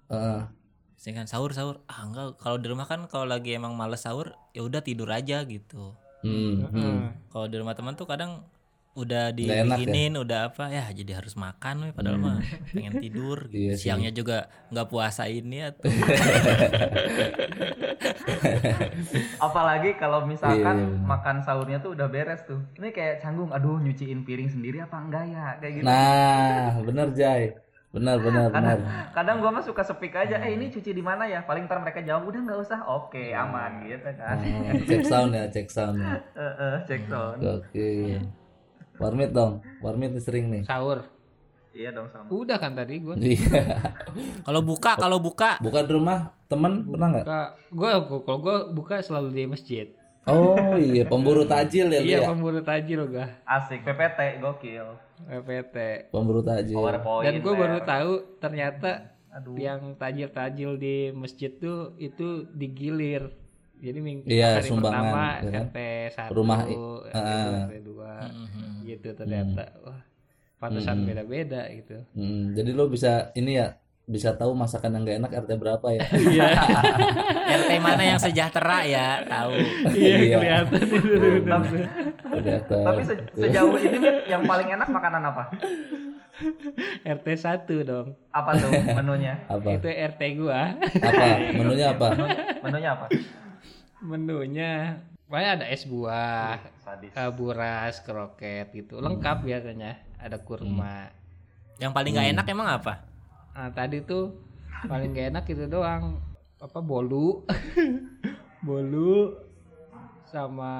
Heeh. 0.07 0.47
saya 0.95 1.13
kan 1.13 1.27
sahur 1.27 1.51
sahur 1.51 1.83
ah 1.87 2.07
enggak 2.07 2.39
kalau 2.39 2.55
di 2.55 2.71
rumah 2.71 2.85
kan 2.85 3.03
kalau 3.07 3.27
lagi 3.27 3.51
emang 3.51 3.75
males 3.75 3.99
sahur 3.99 4.31
ya 4.51 4.63
udah 4.63 4.79
tidur 4.79 5.11
aja 5.11 5.43
gitu 5.43 5.91
hmm, 6.23 6.71
hmm. 6.71 6.97
kalau 7.27 7.51
di 7.51 7.59
rumah 7.59 7.75
teman 7.75 7.91
tuh 7.93 8.07
kadang 8.07 8.47
udah 8.93 9.31
enak 9.31 9.39
ya? 9.39 9.63
dibikinin 9.63 10.13
udah 10.15 10.39
apa 10.47 10.67
ya 10.67 10.83
jadi 10.91 11.11
harus 11.15 11.33
makan 11.33 11.75
weh 11.81 11.91
padahal 11.91 12.17
mah 12.17 12.43
pengen 12.67 12.99
tidur 12.99 13.47
gitu. 13.47 13.55
Iya 13.61 13.73
sih. 13.73 13.87
siangnya 13.87 14.11
juga 14.11 14.37
nggak 14.67 14.87
puasa 14.87 15.25
ini 15.25 15.63
atau 15.63 15.87
apalagi 19.39 19.95
kalau 19.95 20.25
misalkan 20.25 20.75
Iya, 20.75 20.83
iya, 20.83 20.91
benar. 20.91 21.07
makan 21.07 21.35
sahurnya 21.41 21.77
tuh 21.79 21.95
udah 21.95 22.07
beres 22.07 22.43
tuh 22.43 22.59
ini 22.75 22.91
kayak 22.91 23.19
canggung 23.19 23.49
aduh 23.49 23.77
nyuciin 23.77 24.21
piring 24.21 24.49
sendiri 24.49 24.77
apa 24.79 24.97
enggak 24.97 25.23
ya 25.25 25.45
kayak 25.57 25.73
gitu 25.73 25.85
Nah, 25.85 26.75
bener 26.81 27.07
Jay. 27.13 27.43
Benar, 27.91 28.19
benar, 28.25 28.47
benar. 28.49 28.77
kadang 29.11 29.39
gua 29.39 29.51
mah 29.51 29.59
suka 29.61 29.83
speak 29.83 30.11
aja 30.13 30.35
eh 30.37 30.51
ini 30.53 30.67
cuci 30.67 30.91
di 30.91 30.99
mana 30.99 31.23
ya 31.25 31.43
paling 31.43 31.63
ntar 31.63 31.79
mereka 31.79 31.99
jawab 31.99 32.23
udah 32.25 32.39
nggak 32.41 32.59
usah 32.61 32.79
oke 32.81 33.23
aman 33.31 33.83
gitu 33.83 34.11
kan 34.15 34.35
Oh, 34.39 34.83
cek 34.85 35.03
sound 35.05 35.31
ya, 35.31 35.43
cek 35.47 35.67
sound 35.67 35.95
ya. 35.97 36.15
Eh, 36.33 36.43
eh, 36.57 36.75
cek 36.85 37.01
sound 37.05 37.39
Oke. 37.41 37.87
Warmit 39.01 39.31
dong. 39.31 39.53
Warmit 39.79 40.13
sering 40.19 40.45
nih. 40.47 40.63
Sahur. 40.63 41.01
iya 41.71 41.87
dong 41.87 42.03
sama 42.05 42.27
Udah 42.27 42.59
kan 42.59 42.75
tadi 42.75 42.99
gue. 42.99 43.15
Iya. 43.17 43.63
kalau 44.43 44.61
buka 44.61 44.91
kalau 44.93 45.17
buka 45.17 45.55
Bukan 45.57 45.83
di 45.83 45.93
rumah 45.93 46.17
temen 46.45 46.83
pernah 46.85 47.07
nggak? 47.09 47.25
Buka, 47.25 47.41
gua 47.71 47.89
kalau 48.21 48.39
gua 48.39 48.55
buka 48.69 48.95
selalu 48.99 49.29
di 49.31 49.43
masjid. 49.47 49.87
Oh 50.23 50.53
iya, 50.77 51.01
pemburu 51.01 51.41
tajil 51.43 51.89
ya 51.89 51.97
Iya 51.97 52.17
ya? 52.19 52.27
pemburu 52.27 52.61
tajil 52.61 53.07
gua. 53.07 53.25
Asik 53.43 53.81
PPT 53.81 54.37
gokil. 54.37 54.85
PPT. 55.23 55.75
Pemburu 56.09 56.41
tajil. 56.41 56.75
PowerPoint. 56.75 57.25
Dan 57.25 57.33
gua 57.39 57.53
baru 57.55 57.77
Mer. 57.77 57.87
tahu 57.87 58.11
ternyata 58.37 58.91
Aduh. 59.31 59.55
yang 59.55 59.95
tajil-tajil 59.95 60.75
di 60.75 60.95
masjid 61.11 61.49
tuh 61.49 61.95
itu 61.97 62.45
digilir. 62.51 63.31
Jadi 63.79 63.97
minggu 63.97 64.27
Iya, 64.27 64.59
hari 64.59 64.67
sumbangan, 64.67 64.93
pertama 65.01 65.25
ya 65.39 65.49
kan? 65.49 65.65
RT 65.65 65.79
1, 66.29 66.35
Rumah 66.35 66.59
RT 66.59 66.69
ah. 66.69 66.75
2, 66.75 67.65
RT 67.65 67.73
2 67.81 68.11
Mhm. 68.21 68.70
Gitu 68.91 69.07
ternyata. 69.13 69.71
Wah, 69.81 70.01
pantesan 70.57 71.03
beda-beda 71.03 71.65
gitu. 71.69 71.97
Hmm, 72.11 72.51
jadi 72.51 72.69
lo 72.71 72.85
bisa 72.85 73.31
ini 73.33 73.55
ya 73.55 73.75
bisa 74.03 74.33
tahu 74.33 74.51
masakan 74.51 74.91
yang 74.91 75.03
gak 75.03 75.17
enak 75.19 75.31
RT 75.39 75.51
berapa 75.55 75.87
ya? 75.89 76.01
Iya, 76.27 76.47
RT 77.61 77.71
mana 77.79 78.03
yang 78.05 78.19
sejahtera 78.19 78.83
ya 78.83 79.23
tahu 79.23 79.55
iya 79.93 80.15
Iya. 80.17 80.35
kelihatan 80.37 80.81
itu. 80.91 82.77
Tapi 82.77 83.01
se- 83.01 83.23
sejauh 83.33 83.77
ini 83.77 83.97
yang 84.25 84.43
paling 84.43 84.67
enak 84.69 84.87
makanan 84.87 85.21
apa? 85.23 85.43
RT 87.03 87.27
1 87.29 87.69
dong. 87.83 88.07
Apa 88.31 88.57
tuh 88.57 88.69
menunya? 88.71 89.37
Apa? 89.45 89.77
Itu 89.77 89.87
RT 89.87 90.21
gua. 90.35 90.73
Apa? 90.97 91.25
Menunya 91.53 91.87
apa? 91.93 92.07
Menunya 92.59 92.89
apa? 92.91 93.05
Menunya 94.01 94.71
Pokoknya 95.31 95.63
ada 95.63 95.65
es 95.71 95.87
buah, 95.87 96.59
Sadis. 96.83 97.15
eh, 97.15 97.31
buras, 97.31 98.03
kroket 98.03 98.67
gitu. 98.75 98.99
Lengkap 98.99 99.47
biasanya. 99.47 99.95
Ada 100.19 100.43
kurma. 100.43 101.07
yang 101.79 101.95
paling 101.95 102.11
nggak 102.13 102.35
enak 102.35 102.45
emang 102.51 102.67
apa 102.67 102.93
Nah, 103.55 103.71
tadi 103.71 104.03
tuh 104.05 104.35
paling 104.91 105.15
gak 105.15 105.31
enak 105.31 105.45
itu 105.47 105.71
doang. 105.71 106.19
Apa 106.59 106.83
bolu. 106.83 107.47
bolu 108.67 109.39
sama 110.27 110.71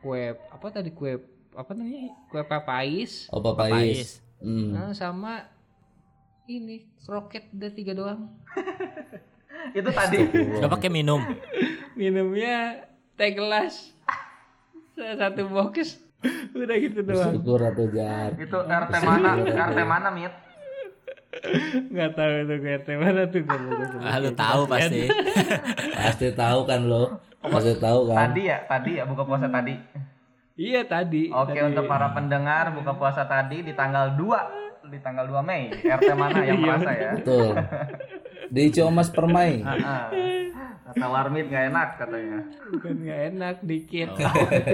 kue 0.00 0.36
apa 0.52 0.66
tadi 0.68 0.92
kue 0.92 1.16
apa 1.56 1.72
namanya? 1.72 2.12
Kue 2.28 2.44
papais. 2.44 3.32
Oh 3.32 3.40
papais. 3.40 4.20
Hmm. 4.44 4.76
Nah, 4.76 4.92
sama 4.92 5.48
ini 6.44 6.84
kroket 7.00 7.48
udah 7.48 7.72
tiga 7.72 7.96
doang. 7.96 8.28
Itu 9.72 9.88
tadi. 9.88 10.20
nggak 10.60 10.68
pakai 10.68 10.92
minum 10.92 11.24
Minumnya 12.00 12.84
teh 13.14 13.30
gelas. 13.34 13.94
Satu 14.94 15.50
box. 15.50 15.98
Udah 16.56 16.76
gitu 16.80 17.04
doang. 17.04 17.34
Syukur 17.36 17.60
atau 17.60 17.86
jahat. 17.90 18.32
Itu 18.38 18.58
RT 18.64 18.94
mana? 19.04 19.30
RT 19.44 19.78
mana, 19.84 20.08
Mit? 20.14 20.34
Nggak 21.90 22.10
tahu 22.14 22.32
itu 22.46 22.54
kayak 22.62 22.80
teh 22.86 22.94
mana 22.94 23.26
tuh 23.26 23.42
ah, 24.06 24.22
lu 24.22 24.30
tahu 24.38 24.70
pasti 24.70 25.10
Pasti 25.98 26.30
tahu 26.30 26.62
kan 26.62 26.86
lo? 26.86 27.18
Pasti 27.42 27.74
tahu 27.74 28.06
kan? 28.06 28.30
Tadi 28.30 28.42
ya, 28.46 28.62
tadi 28.70 28.90
ya 29.02 29.04
buka 29.04 29.26
puasa 29.26 29.50
tadi. 29.50 29.74
Iya 30.54 30.86
tadi. 30.86 31.34
Oke, 31.34 31.58
tadi. 31.58 31.66
untuk 31.74 31.90
para 31.90 32.14
pendengar 32.14 32.70
buka 32.70 32.94
puasa 32.94 33.26
tadi 33.26 33.66
di 33.66 33.74
tanggal 33.74 34.14
2 34.14 34.94
di 34.94 34.98
tanggal 35.02 35.26
2 35.26 35.42
Mei. 35.42 35.74
RT 35.74 36.10
mana 36.14 36.38
yang 36.46 36.62
merasa 36.62 36.90
ya? 36.94 37.12
Betul. 37.18 37.58
Di 38.54 38.62
Ciomas 38.70 39.10
Permai. 39.10 39.58
Kata 40.94 41.10
Warmit 41.10 41.50
nggak 41.50 41.64
enak 41.74 41.88
katanya. 41.98 42.38
Bukan 42.70 42.94
nggak 43.02 43.20
enak 43.34 43.56
dikit. 43.66 44.08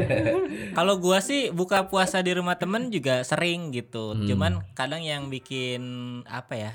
Kalau 0.77 1.00
gua 1.00 1.25
sih 1.25 1.49
buka 1.49 1.89
puasa 1.89 2.21
di 2.21 2.37
rumah 2.37 2.61
temen 2.61 2.93
juga 2.93 3.25
sering 3.25 3.73
gitu. 3.73 4.12
Cuman 4.29 4.61
kadang 4.77 5.00
yang 5.00 5.33
bikin 5.33 5.81
apa 6.29 6.55
ya? 6.61 6.73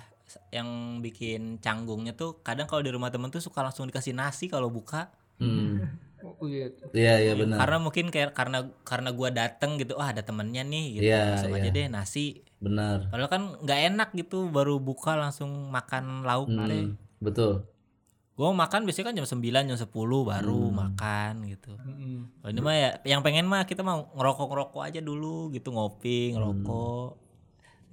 Yang 0.50 0.70
bikin 1.06 1.62
canggungnya 1.62 2.18
tuh 2.18 2.42
kadang 2.42 2.66
kalau 2.66 2.82
di 2.82 2.90
rumah 2.90 3.14
temen 3.14 3.30
tuh 3.30 3.44
suka 3.44 3.62
langsung 3.62 3.86
dikasih 3.86 4.18
nasi 4.18 4.50
kalau 4.50 4.74
buka. 4.74 5.14
Hmm. 5.38 5.84
Oh, 6.25 6.50
iya. 6.50 6.74
Iya 6.90 7.14
iya 7.22 7.34
benar. 7.38 7.62
Karena 7.62 7.78
mungkin 7.78 8.10
kayak 8.10 8.34
karena 8.34 8.74
karena 8.82 9.14
gua 9.14 9.30
dateng 9.30 9.78
gitu, 9.78 9.94
ah 10.02 10.10
ada 10.10 10.25
temennya 10.25 10.66
nih 10.66 10.86
gitu. 10.98 11.06
Iya, 11.06 11.38
Langsung 11.38 11.54
iya. 11.54 11.62
aja 11.62 11.70
deh 11.70 11.86
nasi. 11.94 12.25
Benar. 12.58 13.14
Padahal 13.14 13.30
kan 13.30 13.44
nggak 13.62 13.80
enak 13.94 14.10
gitu 14.18 14.50
baru 14.50 14.82
buka 14.82 15.14
langsung 15.14 15.70
makan 15.70 16.25
lauk. 16.25 16.50
Hmm. 16.50 16.98
Betul. 17.22 17.75
Gue 18.35 18.51
makan 18.51 18.83
biasanya 18.83 19.07
kan 19.07 19.15
jam 19.15 19.24
9 19.24 19.71
jam 19.71 19.79
10 19.79 19.95
baru 20.27 20.67
makan 20.67 21.48
gitu. 21.48 21.71
Mm-mm. 21.79 22.43
Kalau 22.43 22.51
ini 22.51 22.59
mah 22.59 22.75
ya 22.75 23.00
yang 23.07 23.24
pengen 23.24 23.48
mah 23.48 23.63
kita 23.63 23.79
mau 23.79 24.11
ngerokok-ngerokok 24.11 24.83
aja 24.83 25.00
dulu 25.00 25.55
gitu, 25.55 25.71
ngopi, 25.71 26.35
ngerokok. 26.35 27.15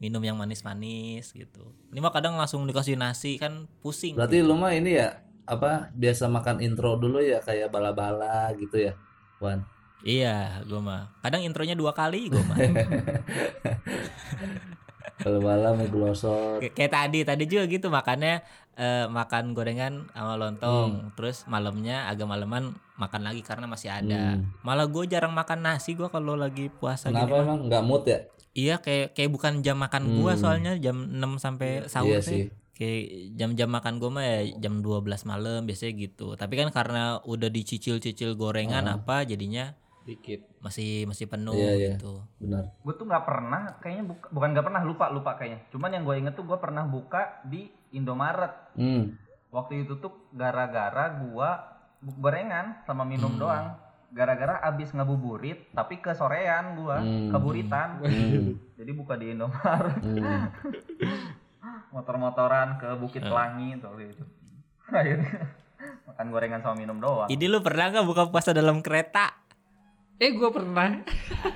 Minum 0.02 0.18
yang 0.18 0.35
manis-manis 0.35 1.31
gitu. 1.31 1.70
Ini 1.94 2.02
mah 2.02 2.11
kadang 2.11 2.35
langsung 2.35 2.66
dikasih 2.66 2.98
nasi 2.98 3.38
kan 3.38 3.70
pusing. 3.87 4.18
Berarti 4.18 4.42
lu 4.42 4.59
mah 4.59 4.74
ini 4.74 4.98
ya 4.98 5.22
apa 5.46 5.94
biasa 5.94 6.26
makan 6.26 6.59
intro 6.59 6.98
dulu 6.98 7.22
ya 7.22 7.38
kayak 7.38 7.70
bala-bala 7.70 8.50
gitu 8.59 8.83
ya, 8.83 8.98
Wan. 9.38 9.62
Iya, 10.02 10.59
gue 10.66 10.83
mah. 10.83 11.14
Kadang 11.22 11.46
intronya 11.46 11.78
dua 11.78 11.94
kali 11.94 12.26
gue 12.26 12.42
mah. 12.42 12.59
Bala-bala 15.23 15.69
mie 15.73 15.87
glosor. 15.87 16.59
Kay- 16.59 16.73
Kayak 16.73 16.93
tadi, 16.93 17.19
tadi 17.23 17.45
juga 17.45 17.65
gitu 17.65 17.87
makannya 17.89 18.43
eh, 18.73 19.05
makan 19.07 19.53
gorengan 19.53 20.09
sama 20.11 20.35
lontong. 20.35 21.13
Terus 21.13 21.45
malamnya 21.45 22.07
agak 22.07 22.25
maleman 22.25 22.73
makan 22.95 23.23
lagi 23.23 23.41
karena 23.41 23.67
masih 23.67 23.89
ada. 23.89 24.37
Hmm. 24.37 24.49
Malah 24.61 24.87
gue 24.87 25.05
jarang 25.07 25.31
makan 25.31 25.61
nasi 25.63 25.93
gue 25.93 26.07
kalau 26.07 26.35
lagi 26.35 26.69
puasa 26.69 27.09
gini. 27.09 27.21
Kenapa 27.21 27.35
emang 27.39 27.59
nggak 27.67 27.83
mood 27.83 28.05
ya? 28.05 28.19
Iya 28.53 28.77
kayak 28.79 29.13
kayak 29.13 29.31
bukan 29.31 29.53
jam 29.61 29.77
makan 29.77 30.03
Hmm. 30.21 30.37
soalnya 30.37 30.73
jam 30.77 31.09
6 31.11 31.37
sampai 31.37 31.85
sahur 31.87 32.17
Iya 32.17 32.21
sih. 32.21 32.43
Kayak 32.73 33.05
jam-jam 33.35 33.69
makan 33.69 33.97
gua 33.97 34.11
mah 34.11 34.25
ya 34.25 34.39
jam 34.59 34.81
12 34.81 35.23
malam 35.23 35.63
biasanya 35.63 35.93
gitu. 35.95 36.35
Tapi 36.35 36.53
kan 36.55 36.69
karena 36.69 37.03
udah 37.23 37.49
dicicil-cicil 37.49 38.35
gorengan 38.35 38.89
apa 38.91 39.23
jadinya 39.23 39.77
Dikit. 40.03 40.41
masih 40.59 41.05
masih 41.05 41.27
penuh 41.27 41.53
Iya, 41.53 41.73
iya. 41.73 41.91
gitu. 41.95 42.23
Benar. 42.37 42.75
Gue 42.79 42.95
tuh 42.95 43.05
nggak 43.05 43.23
pernah, 43.23 43.61
kayaknya 43.79 44.05
buka, 44.09 44.27
bukan 44.29 44.49
nggak 44.51 44.67
pernah 44.67 44.83
lupa 44.83 45.05
lupa 45.09 45.31
kayaknya. 45.35 45.61
Cuman 45.69 45.91
yang 45.91 46.03
gue 46.03 46.17
inget 46.17 46.33
tuh 46.33 46.43
gue 46.43 46.57
pernah 46.57 46.83
buka 46.83 47.23
di 47.45 47.67
Indomaret. 47.91 48.73
Hmm. 48.73 49.15
Waktu 49.49 49.83
itu 49.83 49.97
tuh 49.97 50.11
gara-gara 50.31 51.12
gua 51.21 51.61
bu- 51.99 52.19
gorengan 52.19 52.81
sama 52.81 53.03
minum 53.03 53.37
doang. 53.37 53.77
Gara-gara 54.09 54.61
abis 54.62 54.91
ngabuburit, 54.91 55.71
tapi 55.71 55.97
ke 55.97 56.12
sorean 56.12 56.73
gua, 56.75 56.99
Hmm. 56.99 57.29
keburitan. 57.29 58.01
Hmm. 58.01 58.57
Jadi 58.79 58.91
buka 58.93 59.15
di 59.15 59.31
Indomaret, 59.31 60.01
Hmm. 60.01 60.49
motor-motoran 61.93 62.77
ke 62.77 62.88
Bukit 62.97 63.23
Pelangi 63.23 63.77
tuh 63.77 63.93
gitu. 63.99 64.25
Akhirnya 64.91 65.53
makan 66.05 66.27
gorengan 66.29 66.61
sama 66.61 66.77
minum 66.77 66.97
doang. 66.97 67.27
Ini 67.27 67.45
lu 67.47 67.61
pernah 67.61 67.91
nggak 67.91 68.07
buka 68.07 68.23
puasa 68.29 68.51
dalam 68.51 68.81
kereta? 68.81 69.41
Eh 70.23 70.31
gue 70.31 70.51
pernah. 70.55 71.03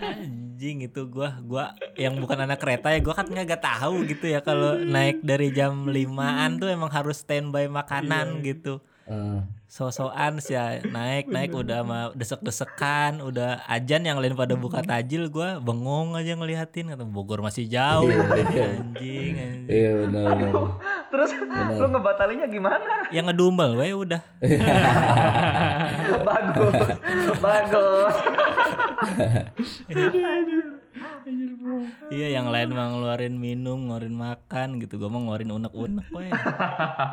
Anjing 0.03 0.83
itu 0.83 1.07
gua 1.07 1.39
gua 1.39 1.65
yang 1.95 2.19
bukan 2.19 2.43
anak 2.43 2.59
kereta 2.59 2.91
ya 2.91 2.99
gua 2.99 3.15
kan 3.15 3.29
nggak 3.29 3.47
nggak 3.47 3.63
tahu 3.63 4.03
gitu 4.09 4.27
ya 4.27 4.41
kalau 4.41 4.75
naik 4.75 5.23
dari 5.23 5.53
jam 5.53 5.87
5-an 5.87 6.59
tuh 6.59 6.67
emang 6.67 6.91
harus 6.91 7.23
standby 7.23 7.71
makanan 7.71 8.43
gitu. 8.43 8.83
Eh, 9.07 9.39
sosokan 9.71 10.43
sih 10.43 10.59
ya 10.59 10.83
naik 10.83 11.31
naik 11.31 11.55
udah 11.55 11.87
mah 11.87 12.05
desek-desekan 12.11 13.23
udah 13.23 13.63
ajan 13.71 14.03
yang 14.03 14.19
lain 14.19 14.35
pada 14.35 14.59
buka 14.59 14.83
tajil 14.83 15.31
gua 15.31 15.63
bengong 15.63 16.19
aja 16.19 16.35
ngeliatin 16.35 16.91
kata 16.91 17.07
Bogor 17.07 17.39
masih 17.39 17.71
jauh 17.71 18.11
Iya, 18.11 18.19
iya. 18.51 18.67
anjing, 18.83 19.35
anjing. 19.37 19.63
Iya 19.71 19.91
benar 20.03 20.27
benar. 20.35 20.65
Terus 21.07 21.31
lu 21.79 21.87
ngebatalinnya 21.87 22.47
gimana? 22.51 22.95
yang 23.15 23.31
ngedumel 23.31 23.79
we 23.79 23.95
udah 23.95 24.19
bagus, 26.29 26.75
bagus. 27.39 28.15
iya 32.09 32.29
yang 32.33 32.49
lain 32.49 32.71
mah 32.71 32.87
ngeluarin 32.89 33.35
minum 33.37 33.77
ngeluarin 33.83 34.15
makan 34.15 34.79
gitu 34.79 34.97
gua 34.97 35.09
mau 35.09 35.21
ngeluarin 35.21 35.51
unek-unek 35.53 36.07
we 36.11 36.31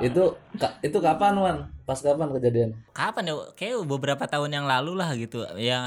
Itu 0.02 0.24
ka- 0.56 0.78
itu 0.80 0.98
kapan 0.98 1.34
Wan? 1.36 1.58
Pas 1.84 1.98
kapan 1.98 2.30
kejadian? 2.32 2.70
kapan 2.92 3.24
ya 3.26 3.36
kayak 3.54 3.84
beberapa 3.84 4.24
tahun 4.24 4.54
yang 4.54 4.66
lalu 4.66 4.94
lah 4.94 5.12
gitu 5.14 5.44
ya 5.58 5.80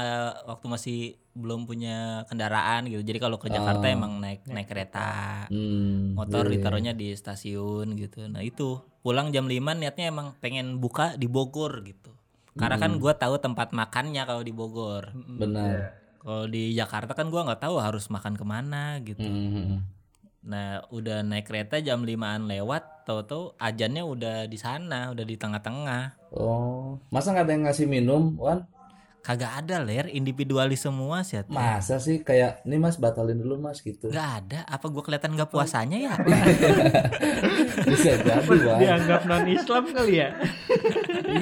waktu 0.43 0.65
masih 0.67 0.99
belum 1.33 1.63
punya 1.63 1.97
kendaraan 2.25 2.85
gitu 2.87 3.01
jadi 3.01 3.19
kalau 3.19 3.37
ke 3.37 3.47
Jakarta 3.47 3.85
emang 3.87 4.17
naik 4.17 4.43
naik 4.45 4.67
kereta 4.67 5.45
Hmm. 5.47 6.13
motor 6.13 6.43
iya, 6.43 6.49
iya. 6.49 6.53
ditaruhnya 6.57 6.93
di 6.93 7.07
stasiun 7.13 7.95
gitu. 7.95 8.25
Nah 8.25 8.41
itu 8.41 8.81
pulang 8.99 9.29
jam 9.29 9.45
5 9.45 9.53
niatnya 9.73 10.09
emang 10.09 10.35
pengen 10.37 10.77
buka 10.77 11.13
di 11.13 11.25
Bogor 11.25 11.79
gitu. 11.81 12.11
Karena 12.57 12.77
kan 12.81 12.97
gua 12.97 13.13
tahu 13.13 13.37
tempat 13.37 13.71
makannya 13.71 14.25
kalau 14.25 14.41
di 14.41 14.51
Bogor. 14.51 15.13
Benar. 15.13 15.93
Kalau 16.17 16.49
di 16.49 16.73
Jakarta 16.73 17.13
kan 17.13 17.29
gua 17.29 17.47
nggak 17.47 17.61
tahu 17.63 17.79
harus 17.79 18.09
makan 18.09 18.33
ke 18.35 18.45
mana 18.45 18.99
gitu. 19.05 19.23
Hmm. 19.23 19.85
Nah 20.47 20.79
udah 20.95 21.27
naik 21.27 21.47
kereta 21.51 21.83
jam 21.83 22.07
5an 22.07 22.47
lewat, 22.47 23.03
tahu-tahu 23.03 23.59
ajannya 23.59 24.03
udah 24.03 24.35
di 24.47 24.55
sana, 24.55 25.11
udah 25.11 25.25
di 25.27 25.35
tengah-tengah. 25.35 26.31
Oh, 26.31 26.99
masa 27.11 27.35
nggak 27.35 27.45
ada 27.45 27.53
yang 27.53 27.63
ngasih 27.67 27.87
minum, 27.87 28.35
Wan? 28.39 28.63
Kagak 29.27 29.59
ada 29.59 29.83
ler, 29.83 30.07
individualis 30.07 30.87
semua 30.87 31.19
sih. 31.19 31.43
Masa 31.51 31.99
sih 31.99 32.23
kayak 32.23 32.63
ini 32.63 32.79
Mas 32.79 32.95
batalin 32.95 33.35
dulu 33.35 33.59
Mas 33.59 33.83
gitu. 33.83 34.07
Nggak 34.07 34.31
ada. 34.39 34.59
Apa 34.71 34.87
gua 34.87 35.03
kelihatan 35.03 35.35
nggak 35.35 35.51
puasanya 35.51 35.99
ya? 35.99 36.15
Bisa 37.91 38.15
jadi, 38.23 38.47
Wan. 38.47 38.79
Dianggap 38.79 39.27
non 39.27 39.43
Islam 39.51 39.83
kali 39.91 40.23
ya 40.23 40.31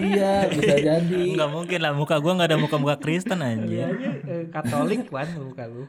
iya 0.02 0.48
bisa 0.50 0.76
jadi. 0.78 1.22
Nggak 1.36 1.50
mungkin 1.52 1.80
lah 1.82 1.94
muka 1.96 2.16
gue 2.22 2.32
nggak 2.34 2.50
ada 2.54 2.60
muka 2.60 2.78
muka 2.78 2.96
Kristen 3.02 3.42
aja 3.42 3.64
iya, 3.66 3.88
iya, 3.92 4.12
eh, 4.26 4.44
Katolik 4.50 5.10
kan 5.10 5.30
muka 5.42 5.66
lu. 5.68 5.86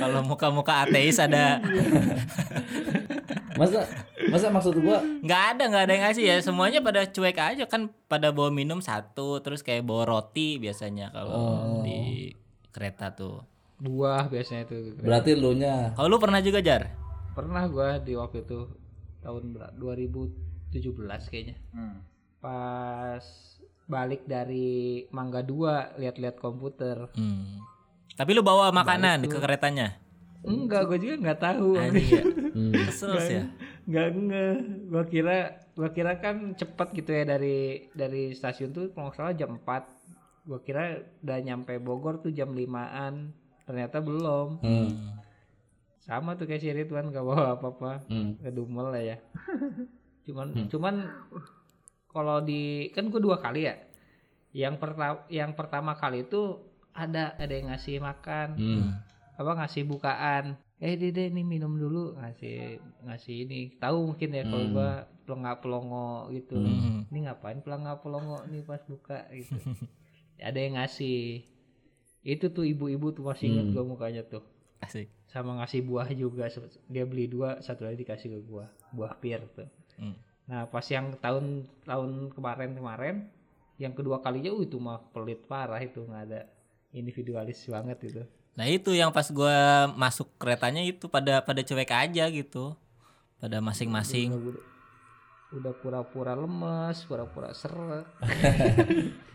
Kalau 0.00 0.20
muka-muka 0.24 0.86
ateis 0.86 1.20
ada. 1.20 1.60
Masa 3.58 3.84
masa 4.30 4.46
maksud 4.52 4.78
gua? 4.80 5.02
Nggak 5.24 5.42
ada 5.56 5.62
nggak 5.66 5.82
ada 5.84 5.92
yang 5.92 6.04
ngasih 6.08 6.24
ya. 6.24 6.36
Semuanya 6.40 6.80
pada 6.80 7.04
cuek 7.04 7.38
aja 7.38 7.64
kan 7.66 7.90
pada 8.06 8.30
bawa 8.30 8.54
minum 8.54 8.78
satu 8.78 9.42
terus 9.42 9.66
kayak 9.66 9.84
bawa 9.84 10.06
roti 10.06 10.62
biasanya 10.62 11.10
kalau 11.10 11.34
oh. 11.34 11.82
di 11.82 12.32
kereta 12.70 13.12
tuh. 13.12 13.42
Buah 13.78 14.30
biasanya 14.30 14.66
itu. 14.66 14.94
Berarti 14.98 15.38
lu 15.38 15.54
nya? 15.54 15.94
Kalau 15.94 16.08
lu 16.10 16.18
pernah 16.22 16.42
juga 16.42 16.62
jar? 16.62 16.94
Pernah 17.34 17.66
gua 17.70 17.98
di 18.02 18.14
waktu 18.18 18.42
itu 18.46 18.66
tahun 19.22 19.58
2000 19.78 20.57
17 20.72 21.30
kayaknya. 21.30 21.56
Hmm. 21.72 22.04
Pas 22.38 23.24
balik 23.88 24.28
dari 24.28 25.08
Mangga 25.10 25.40
2 25.40 25.96
lihat-lihat 25.98 26.36
komputer. 26.36 27.08
Hmm. 27.16 27.64
Tapi 28.14 28.30
lu 28.36 28.44
bawa 28.44 28.68
makanan 28.74 29.24
ke 29.30 29.38
keretanya? 29.40 29.96
Enggak, 30.44 30.86
gue 30.86 30.98
juga 31.02 31.14
enggak 31.18 31.40
tahu. 31.42 31.70
Ah, 31.74 31.90
iya. 31.90 32.22
Hmm. 32.58 32.74
Kesel 32.74 33.12
sih 33.22 33.36
ya. 33.38 33.44
Enggak 33.86 34.08
nge. 34.18 34.46
Gua 34.90 35.04
kira 35.06 35.36
gue 35.78 35.88
kira 35.94 36.18
kan 36.18 36.58
cepat 36.58 36.90
gitu 36.90 37.14
ya 37.14 37.22
dari 37.22 37.86
dari 37.94 38.34
stasiun 38.34 38.74
tuh 38.74 38.90
kalau 38.90 39.14
salah 39.14 39.30
jam 39.30 39.62
4. 39.62 40.48
Gue 40.48 40.58
kira 40.66 40.98
udah 41.22 41.38
nyampe 41.38 41.78
Bogor 41.78 42.18
tuh 42.18 42.34
jam 42.34 42.50
5-an. 42.50 43.30
Ternyata 43.62 44.02
belum. 44.02 44.58
Hmm. 44.58 44.90
Sama 46.02 46.34
tuh 46.34 46.50
kayak 46.50 46.62
si 46.64 46.72
Ridwan 46.72 47.14
gak 47.14 47.22
bawa 47.22 47.54
apa-apa. 47.54 48.02
Hmm. 48.10 48.40
Kedumel 48.42 48.90
lah 48.90 49.02
ya. 49.04 49.16
Cuman 50.28 50.68
cuman 50.68 51.08
kalau 52.12 52.44
di 52.44 52.92
kan 52.92 53.08
gue 53.08 53.16
dua 53.16 53.40
kali 53.40 53.64
ya. 53.64 53.80
Yang 54.52 54.76
pertama 54.76 55.24
yang 55.32 55.56
pertama 55.56 55.96
kali 55.96 56.28
itu 56.28 56.60
ada 56.92 57.32
ada 57.40 57.52
yang 57.52 57.72
ngasih 57.72 57.96
makan. 58.04 58.48
Hmm. 58.60 58.88
apa 59.38 59.54
ngasih 59.64 59.86
bukaan. 59.86 60.58
Eh 60.82 60.98
dede 60.98 61.30
ini 61.30 61.46
minum 61.46 61.78
dulu. 61.78 62.18
Ngasih 62.20 62.82
ngasih 63.08 63.36
ini. 63.48 63.60
Tahu 63.78 64.12
mungkin 64.12 64.34
ya 64.34 64.44
kalau 64.44 64.66
gua 64.74 64.90
pelongo 65.24 65.52
pelongo 65.62 66.08
gitu. 66.34 66.58
Hmm. 66.58 67.08
ini 67.08 67.18
ngapain 67.24 67.62
pelongo 67.64 68.02
pelongo 68.04 68.38
nih 68.50 68.66
pas 68.66 68.82
buka 68.84 69.24
gitu. 69.32 69.56
Ada 70.48 70.58
yang 70.58 70.74
ngasih. 70.76 71.46
Itu 72.26 72.50
tuh 72.50 72.66
ibu-ibu 72.66 73.14
tuh 73.14 73.24
masih 73.24 73.46
inget 73.48 73.66
gua 73.72 73.86
mukanya 73.86 74.26
tuh. 74.26 74.44
Asik. 74.78 75.10
sama 75.30 75.54
ngasih 75.62 75.86
buah 75.86 76.08
juga. 76.18 76.50
Dia 76.90 77.04
beli 77.06 77.30
dua 77.30 77.62
satu 77.62 77.86
lagi 77.86 78.02
dikasih 78.02 78.34
ke 78.34 78.40
gua. 78.42 78.66
Buah 78.90 79.14
pir 79.22 79.38
tuh 79.54 79.70
Hmm. 79.98 80.14
nah 80.48 80.64
pas 80.70 80.86
yang 80.86 81.12
tahun 81.18 81.66
tahun 81.84 82.32
kemarin 82.32 82.70
kemarin 82.78 83.16
yang 83.78 83.92
kedua 83.92 84.22
kalinya 84.22 84.54
uh, 84.54 84.62
itu 84.64 84.78
mah 84.78 85.02
pelit 85.12 85.44
parah 85.44 85.78
itu 85.82 86.02
nggak 86.06 86.22
ada 86.30 86.40
individualis 86.94 87.66
banget 87.68 87.98
itu 88.06 88.22
Nah 88.58 88.66
itu 88.66 88.90
yang 88.90 89.14
pas 89.14 89.30
gua 89.30 89.86
masuk 89.94 90.34
keretanya 90.34 90.82
itu 90.82 91.06
pada 91.06 91.38
pada 91.38 91.62
cuek 91.62 91.94
aja 91.94 92.26
gitu. 92.26 92.74
Pada 93.38 93.62
masing-masing. 93.62 94.34
udah, 94.34 94.58
udah 95.54 95.72
pura-pura 95.78 96.34
lemes, 96.34 97.06
pura-pura 97.06 97.54
seret. 97.54 98.02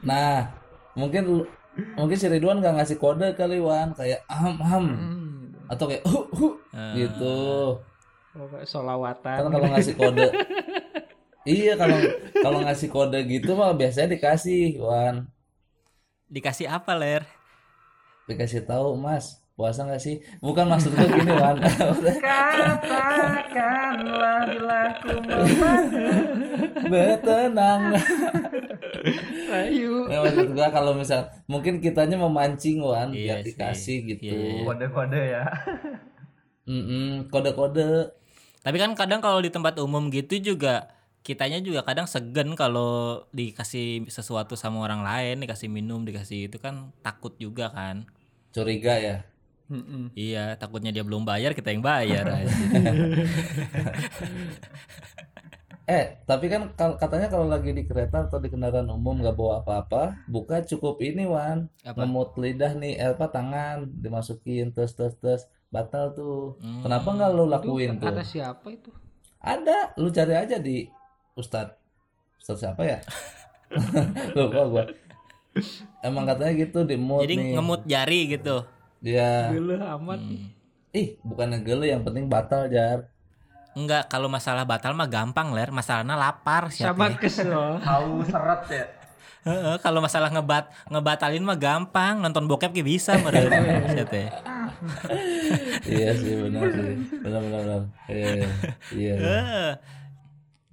Nah, 0.00 0.48
mungkin 0.96 1.44
mungkin 1.92 2.16
si 2.16 2.24
Ridwan 2.24 2.64
gak 2.64 2.80
ngasih 2.80 2.96
kode 2.96 3.36
kali 3.36 3.60
Wan 3.60 3.92
kayak 3.92 4.24
aham 4.24 4.56
aham 4.64 4.84
Hmm, 4.88 5.44
atau 5.68 5.84
kayak 5.84 6.02
hu 6.08 6.24
hu 6.32 6.48
Ah. 6.72 6.96
gitu. 6.96 7.36
Pokoknya 8.38 8.62
Kan 8.62 8.70
solawatan. 8.70 9.38
kalau 9.50 9.66
ngasih 9.68 9.94
kode 9.94 10.28
Iya 11.48 11.72
kalau 11.74 11.96
kalau 12.36 12.58
ngasih 12.60 12.88
kode 12.88 13.18
gitu 13.24 13.50
mah 13.52 13.72
biasanya 13.72 14.14
dikasih 14.14 14.78
Wan 14.78 15.26
Dikasih 16.26 16.68
apa 16.68 16.92
ler? 16.94 17.24
dikasih 18.24 18.60
tahu 18.62 18.92
Mas 18.94 19.26
puasa 19.54 19.82
nggak 19.82 19.98
sih 19.98 20.20
bukan 20.38 20.68
maksud 20.68 20.92
gue 20.92 21.08
gini 21.08 21.32
Wan 21.32 21.56
Katakanlah 23.18 24.38
bila 24.46 24.82
ku 25.00 25.16
bertenang 26.86 27.82
Ayo. 29.48 30.06
ya, 30.06 30.18
maksud 30.20 30.48
gue 30.50 30.68
kalau 30.68 30.92
misal 30.92 31.20
mungkin 31.46 31.80
kitanya 31.80 32.16
memancing 32.18 32.78
Wan 32.78 33.10
Iya 33.10 33.16
biar 33.16 33.38
sih. 33.38 33.46
dikasih 33.48 33.96
gitu 34.06 34.22
Iya, 34.28 34.36
iya. 34.36 34.62
Kode-kode 34.62 35.20
ya. 35.24 35.44
Mm-mm, 36.68 37.32
kode-kode 37.32 38.12
Tapi 38.68 38.76
kan 38.76 38.92
kadang 38.92 39.24
kalau 39.24 39.40
di 39.40 39.48
tempat 39.48 39.80
umum 39.80 40.12
gitu 40.12 40.36
juga 40.44 40.92
kitanya 41.24 41.56
juga 41.64 41.80
kadang 41.88 42.04
segen 42.04 42.52
kalau 42.52 43.24
dikasih 43.32 44.04
sesuatu 44.12 44.60
sama 44.60 44.84
orang 44.84 45.00
lain, 45.08 45.40
dikasih 45.44 45.72
minum, 45.72 46.04
dikasih 46.04 46.52
itu 46.52 46.60
kan 46.60 46.92
takut 47.00 47.32
juga 47.40 47.72
kan. 47.72 48.04
curiga 48.52 48.94
ya 48.98 49.16
Mm-mm. 49.68 50.08
Iya, 50.16 50.56
takutnya 50.60 50.88
dia 50.96 51.04
belum 51.04 51.28
bayar, 51.28 51.52
kita 51.52 51.68
yang 51.76 51.84
bayar. 51.84 52.24
Eh, 55.88 56.04
tapi 56.28 56.46
kan 56.52 56.62
katanya 57.02 57.26
kalau 57.32 57.46
lagi 57.54 57.70
di 57.78 57.82
kereta 57.88 58.16
atau 58.28 58.38
di 58.44 58.48
kendaraan 58.52 58.88
umum 58.96 59.14
nggak 59.24 59.32
bawa 59.40 59.54
apa-apa, 59.64 60.02
buka 60.34 60.56
cukup 60.70 60.94
ini 61.08 61.22
Wan, 61.34 61.58
Apa? 61.88 61.96
ngemut 62.04 62.28
lidah 62.42 62.72
nih, 62.80 62.92
eh, 63.02 63.10
apa 63.16 63.26
tangan 63.34 63.76
dimasukin 64.04 64.66
tes 64.76 64.90
tes 64.98 65.12
tes 65.22 65.40
batal 65.68 66.12
tuh. 66.12 66.56
Hmm. 66.58 66.82
Kenapa 66.82 67.08
nggak 67.08 67.30
lo 67.30 67.44
Itu 67.44 67.52
lakuin 67.52 67.90
tuh? 67.96 68.08
kata 68.08 68.22
siapa 68.24 68.66
itu? 68.68 68.90
Ada, 69.38 69.94
lu 69.96 70.08
cari 70.08 70.34
aja 70.34 70.56
di 70.58 70.88
Ustad. 71.32 71.76
Ustad 72.38 72.56
siapa 72.58 72.82
ya? 72.82 72.98
Lupa 74.36 74.62
gua. 74.66 74.84
Emang 76.00 76.24
katanya 76.24 76.52
gitu 76.54 76.86
di 76.86 76.96
mood 76.96 77.26
Jadi 77.26 77.34
nih. 77.36 77.52
ngemut 77.54 77.82
jari 77.84 78.20
gitu. 78.30 78.64
Dia, 78.98 79.52
Gila 79.52 79.94
amat. 79.98 80.18
Hmm. 80.18 80.50
ih 80.90 81.20
bukannya 81.22 81.62
gele 81.62 81.86
yang 81.92 82.02
penting 82.02 82.26
batal 82.26 82.66
jar. 82.66 83.06
Enggak, 83.78 84.10
kalau 84.10 84.26
masalah 84.26 84.66
batal 84.66 84.90
mah 84.90 85.06
gampang, 85.06 85.54
Ler. 85.54 85.70
Masalahnya 85.70 86.18
lapar 86.18 86.72
siapa. 86.74 86.98
Sama 86.98 87.14
kesel. 87.14 87.54
Tahu 87.86 88.26
seret 88.26 88.62
ya. 88.72 88.84
Heeh, 89.46 89.76
kalau 89.78 90.02
masalah 90.02 90.34
ngebat 90.34 90.66
ngebatalin 90.90 91.44
mah 91.46 91.54
gampang, 91.54 92.18
nonton 92.18 92.50
bokep 92.50 92.74
ki 92.74 92.82
bisa 92.82 93.14
meureun. 93.22 93.48
Siapa 93.94 94.16
ya? 94.18 94.30
iya 95.90 96.10
sih 96.14 96.34
benar 96.38 96.66
sih, 96.70 96.94
benar 97.18 97.40
benar 97.42 97.60
benar. 97.64 97.82
Iya, 98.06 98.28
iya, 98.36 98.46
iya. 98.94 99.14
Eh. 99.22 99.72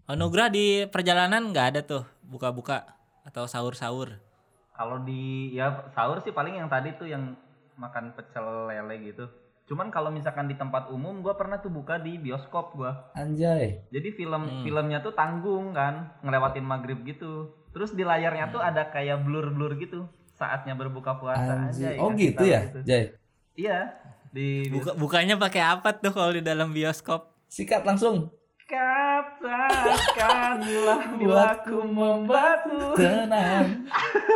Anugerah 0.05 0.53
di 0.53 0.85
perjalanan 0.85 1.49
nggak 1.49 1.67
ada 1.73 1.81
tuh 1.81 2.03
buka-buka 2.21 2.85
atau 3.25 3.49
sahur-sahur. 3.49 4.21
Kalau 4.69 5.01
di 5.01 5.49
ya 5.51 5.89
sahur 5.89 6.21
sih 6.21 6.29
paling 6.29 6.61
yang 6.61 6.69
tadi 6.69 6.93
tuh 6.93 7.09
yang 7.09 7.33
makan 7.73 8.13
pecel 8.13 8.69
lele 8.69 9.01
gitu. 9.01 9.25
Cuman 9.65 9.89
kalau 9.89 10.13
misalkan 10.13 10.45
di 10.45 10.53
tempat 10.53 10.93
umum 10.93 11.25
gua 11.25 11.33
pernah 11.33 11.57
tuh 11.57 11.73
buka 11.73 11.97
di 11.97 12.21
bioskop 12.21 12.77
gua. 12.77 13.09
Anjay. 13.17 13.81
Jadi 13.89 14.13
film 14.13 14.45
Hmm. 14.45 14.61
filmnya 14.61 15.01
tuh 15.01 15.17
tanggung 15.17 15.73
kan, 15.73 16.13
ngelewatin 16.21 16.61
maghrib 16.61 17.01
gitu. 17.01 17.49
Terus 17.73 17.97
di 17.97 18.05
layarnya 18.05 18.53
tuh 18.53 18.61
ada 18.61 18.93
kayak 18.93 19.25
blur-blur 19.25 19.73
gitu 19.81 20.05
saatnya 20.37 20.77
berbuka 20.77 21.17
puasa 21.17 21.65
Anjir. 21.65 21.97
aja. 21.97 22.03
Oh 22.03 22.13
gitu 22.13 22.43
ya, 22.45 22.61
gitu. 22.69 22.79
Jay. 22.85 23.09
Iya. 23.55 23.79
Di 24.29 24.67
Buka 24.67 24.91
bukanya 24.93 25.35
pakai 25.35 25.63
apa 25.63 25.91
tuh 25.91 26.11
kalau 26.11 26.31
di 26.31 26.41
dalam 26.41 26.69
bioskop? 26.69 27.31
Sikat 27.47 27.83
langsung. 27.83 28.27
Katakanlah 29.65 30.59
bila 31.15 31.53
ku 31.65 31.79
membatu. 31.81 32.93
Tenang. 32.93 33.85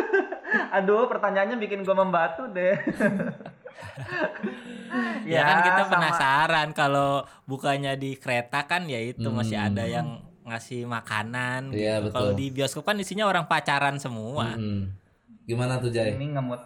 Aduh, 0.77 1.05
pertanyaannya 1.05 1.57
bikin 1.57 1.81
gua 1.81 1.97
membatu 1.97 2.47
deh. 2.47 2.77
Ya, 5.21 5.45
kan 5.45 5.57
kita 5.61 5.83
sama- 5.85 5.93
penasaran 5.93 6.73
kalau 6.73 7.21
bukanya 7.45 7.93
di 7.93 8.17
kereta 8.17 8.65
kan 8.65 8.89
ya 8.89 8.97
itu 8.97 9.29
masih 9.29 9.53
Hmm. 9.55 9.67
ada 9.69 9.83
yang 9.85 10.07
ngasih 10.43 10.89
makanan. 10.89 11.69
Iya, 11.69 12.01
gitu. 12.01 12.09
betul. 12.09 12.15
Kalau 12.15 12.31
di 12.33 12.45
bioskop 12.49 12.83
kan 12.83 12.97
isinya 12.97 13.29
orang 13.29 13.45
pacaran 13.45 14.01
semua. 14.01 14.57
Hmm. 14.57 14.89
Gimana 15.45 15.77
tuh 15.77 15.93
Jay? 15.93 16.17
Ini 16.17 16.33
ngemut 16.33 16.57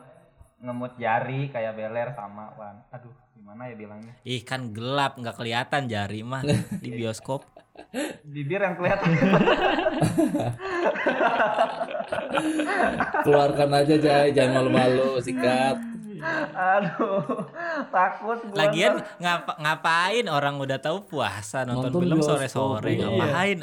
ngemut 0.64 0.96
jari 0.96 1.52
kayak 1.52 1.76
beler 1.76 2.16
sama 2.16 2.56
Wan. 2.56 2.80
Aduh, 2.96 3.12
gimana 3.36 3.68
ya 3.68 3.76
bilangnya? 3.76 4.16
Ih 4.24 4.48
kan 4.48 4.72
gelap 4.72 5.20
nggak 5.20 5.36
kelihatan 5.36 5.92
jari 5.92 6.24
mah 6.24 6.40
di 6.84 6.90
bioskop. 6.96 7.44
Bibir 8.24 8.64
yang 8.64 8.80
kelihatan. 8.80 9.12
Keluarkan 13.26 13.70
aja 13.74 13.96
Jay, 13.98 14.30
jangan 14.30 14.62
malu-malu, 14.62 15.18
sikat. 15.18 15.82
Aduh, 16.54 17.50
takut 17.90 18.40
gua. 18.48 18.58
Lagian 18.64 19.02
ngapa 19.20 19.58
ngapain 19.60 20.26
orang 20.30 20.56
udah 20.62 20.80
tahu 20.80 21.04
puasa 21.10 21.66
nonton, 21.68 21.92
Nonton 21.92 22.02
film 22.08 22.20
sore-sore 22.24 22.94
iya. 22.96 23.10
ngapain? 23.10 23.60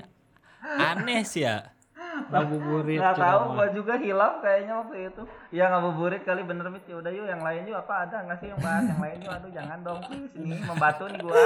Aneh 0.60 1.22
sih 1.24 1.46
ya. 1.46 1.72
ngabuburit 2.32 2.98
Nggak 3.00 3.16
tahu, 3.16 3.40
gua 3.56 3.68
juga 3.72 3.94
hilaf 3.96 4.34
kayaknya 4.44 4.74
waktu 4.80 4.96
itu. 5.08 5.22
Ya 5.54 5.64
ngabuburit 5.70 6.22
kali 6.24 6.42
bener 6.44 6.66
mit. 6.68 6.84
Ya 6.84 6.96
udah 6.98 7.12
yuk 7.12 7.26
yang 7.26 7.42
lain 7.42 7.62
yuk 7.68 7.78
apa 7.80 7.94
ada 8.08 8.16
nggak 8.26 8.38
sih 8.42 8.48
yang 8.52 8.60
bahas 8.60 8.84
yang 8.84 9.00
lain 9.00 9.18
yuk. 9.22 9.32
Aduh 9.32 9.50
jangan 9.50 9.78
dong 9.80 10.00
please 10.06 10.34
ini 10.36 10.56
membatu 10.64 11.04
nih 11.08 11.20
gua. 11.22 11.34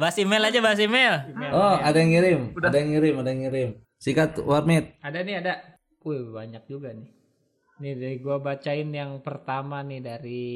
Bahas 0.00 0.16
email 0.16 0.48
aja 0.48 0.58
bahas 0.64 0.80
email. 0.80 1.14
Oh, 1.52 1.76
ada 1.76 2.00
yang 2.00 2.16
ngirim, 2.16 2.40
ada 2.56 2.76
yang 2.80 2.90
ngirim, 2.96 3.14
ada 3.20 3.28
yang 3.28 3.40
ngirim. 3.44 3.70
Sikat 4.00 4.40
warmit. 4.40 4.96
Ada 5.04 5.20
nih 5.20 5.36
ada. 5.44 5.54
Wih 6.00 6.32
banyak 6.32 6.64
juga 6.64 6.96
nih. 6.96 7.12
Nih 7.76 7.92
dari 7.92 8.16
gua 8.24 8.40
bacain 8.40 8.88
yang 8.88 9.20
pertama 9.20 9.84
nih 9.84 10.00
dari 10.00 10.48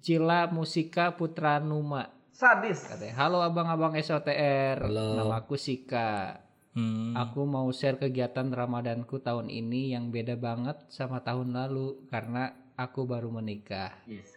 Cila 0.00 0.48
Musika 0.48 1.12
Putra 1.12 1.60
Numa. 1.60 2.15
Sadis. 2.36 2.84
Katanya, 2.84 3.16
halo 3.16 3.40
abang-abang 3.40 3.96
SOTR. 3.96 4.84
Halo. 4.84 5.16
Nama 5.16 5.40
aku 5.40 5.56
Sika. 5.56 6.36
Hmm. 6.76 7.16
Aku 7.16 7.48
mau 7.48 7.64
share 7.72 7.96
kegiatan 7.96 8.52
Ramadanku 8.52 9.24
tahun 9.24 9.48
ini 9.48 9.96
yang 9.96 10.12
beda 10.12 10.36
banget 10.36 10.76
sama 10.92 11.24
tahun 11.24 11.56
lalu 11.56 12.04
karena 12.12 12.52
aku 12.76 13.08
baru 13.08 13.32
menikah. 13.32 13.96
Yes. 14.04 14.36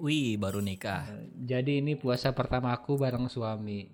Wih, 0.00 0.40
baru 0.40 0.64
nikah. 0.64 1.04
Jadi 1.36 1.84
ini 1.84 2.00
puasa 2.00 2.32
pertama 2.32 2.72
aku 2.72 2.96
bareng 2.96 3.28
suami. 3.28 3.92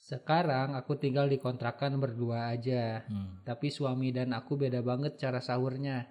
Sekarang 0.00 0.72
aku 0.72 0.96
tinggal 0.96 1.28
di 1.28 1.36
kontrakan 1.36 2.00
berdua 2.00 2.48
aja. 2.48 3.04
Hmm. 3.04 3.44
Tapi 3.44 3.68
suami 3.68 4.08
dan 4.08 4.32
aku 4.32 4.56
beda 4.56 4.80
banget 4.80 5.20
cara 5.20 5.44
sahurnya. 5.44 6.08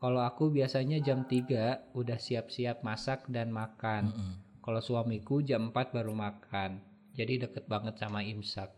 Kalau 0.00 0.24
aku 0.24 0.48
biasanya 0.48 0.96
jam 1.04 1.28
3 1.28 1.92
udah 1.92 2.16
siap-siap 2.16 2.80
masak 2.80 3.28
dan 3.28 3.52
makan. 3.52 4.08
Mm-mm. 4.08 4.45
Kalau 4.66 4.82
suamiku 4.82 5.38
jam 5.40 5.70
4 5.70 5.94
baru 5.94 6.10
makan. 6.10 6.82
Jadi 7.14 7.46
deket 7.46 7.70
banget 7.70 8.02
sama 8.02 8.26
imsak. 8.26 8.74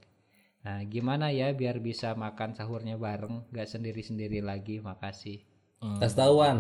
Nah 0.61 0.85
gimana 0.85 1.33
ya 1.33 1.57
biar 1.57 1.81
bisa 1.81 2.13
makan 2.13 2.53
sahurnya 2.53 3.01
bareng. 3.01 3.49
Gak 3.49 3.73
sendiri-sendiri 3.73 4.45
lagi. 4.45 4.85
Makasih. 4.85 5.41
Hmm. 5.81 5.97
Kasih 5.97 6.19
tahuan. 6.21 6.57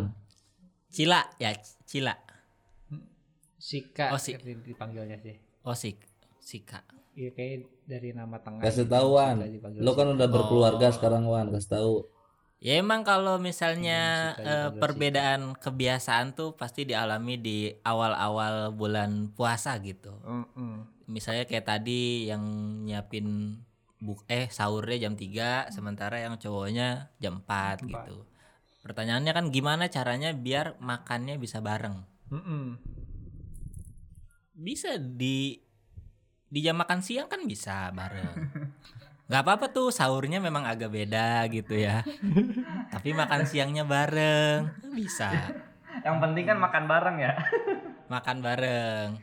Cila 0.88 1.29
ya, 1.37 1.53
Cila. 1.85 2.17
Sika 3.59 4.17
Oh, 4.17 4.21
si- 4.23 4.38
dipanggilnya 4.41 5.21
sih. 5.21 5.37
Oh, 5.67 5.77
Sik. 5.77 6.01
Sika. 6.41 6.81
Iya 7.12 7.35
kayak 7.35 7.69
dari 7.85 8.17
nama 8.17 8.38
tengah. 8.41 8.64
Kasih 8.64 8.87
gitu, 8.87 8.95
tahuan. 8.95 9.43
Lo 9.83 9.93
kan 9.93 10.09
udah 10.09 10.29
berkeluarga 10.31 10.88
sekarang 10.88 11.29
Wan, 11.29 11.53
kasih 11.53 11.77
tahu. 11.77 11.95
Ya 12.59 12.75
emang 12.83 13.07
kalau 13.07 13.38
misalnya 13.38 14.35
Hmm, 14.35 14.42
juga 14.42 14.81
perbedaan 14.83 15.42
kebiasaan 15.55 16.35
tuh 16.35 16.59
pasti 16.59 16.83
dialami 16.83 17.38
di 17.38 17.71
awal-awal 17.87 18.75
bulan 18.75 19.31
puasa 19.31 19.79
gitu. 19.79 20.11
Misalnya 21.07 21.47
kayak 21.47 21.66
tadi 21.71 22.27
yang 22.27 22.42
nyiapin 22.83 23.59
buk 24.03 24.27
eh 24.31 24.51
sahurnya 24.51 25.07
jam 25.07 25.14
3 25.14 25.71
sementara 25.71 26.18
yang 26.18 26.35
cowoknya 26.38 27.14
jam 27.23 27.38
4 27.47 27.87
gitu. 27.87 28.27
Pertanyaannya 28.83 29.33
kan 29.35 29.47
gimana 29.55 29.87
caranya 29.87 30.35
biar 30.35 30.83
makannya 30.83 31.38
bisa 31.38 31.62
bareng? 31.62 32.03
Mm-mm. 32.35 32.75
Bisa 34.59 34.99
di 34.99 35.62
di 36.49 36.59
jam 36.59 36.75
makan 36.75 37.07
siang 37.07 37.31
kan 37.31 37.47
bisa 37.47 37.94
bareng. 37.94 38.35
Gak 39.29 39.45
apa-apa 39.45 39.69
tuh 39.69 39.93
sahurnya 39.93 40.41
memang 40.41 40.64
agak 40.64 40.88
beda 40.88 41.45
gitu 41.53 41.77
ya. 41.77 42.01
Tapi 42.93 43.12
makan 43.12 43.45
siangnya 43.45 43.85
bareng 43.85 44.73
bisa. 44.97 45.53
Yang 46.01 46.17
penting 46.25 46.45
kan 46.49 46.57
makan 46.57 46.88
bareng 46.88 47.17
ya. 47.21 47.37
Makan 48.09 48.41
bareng. 48.41 49.21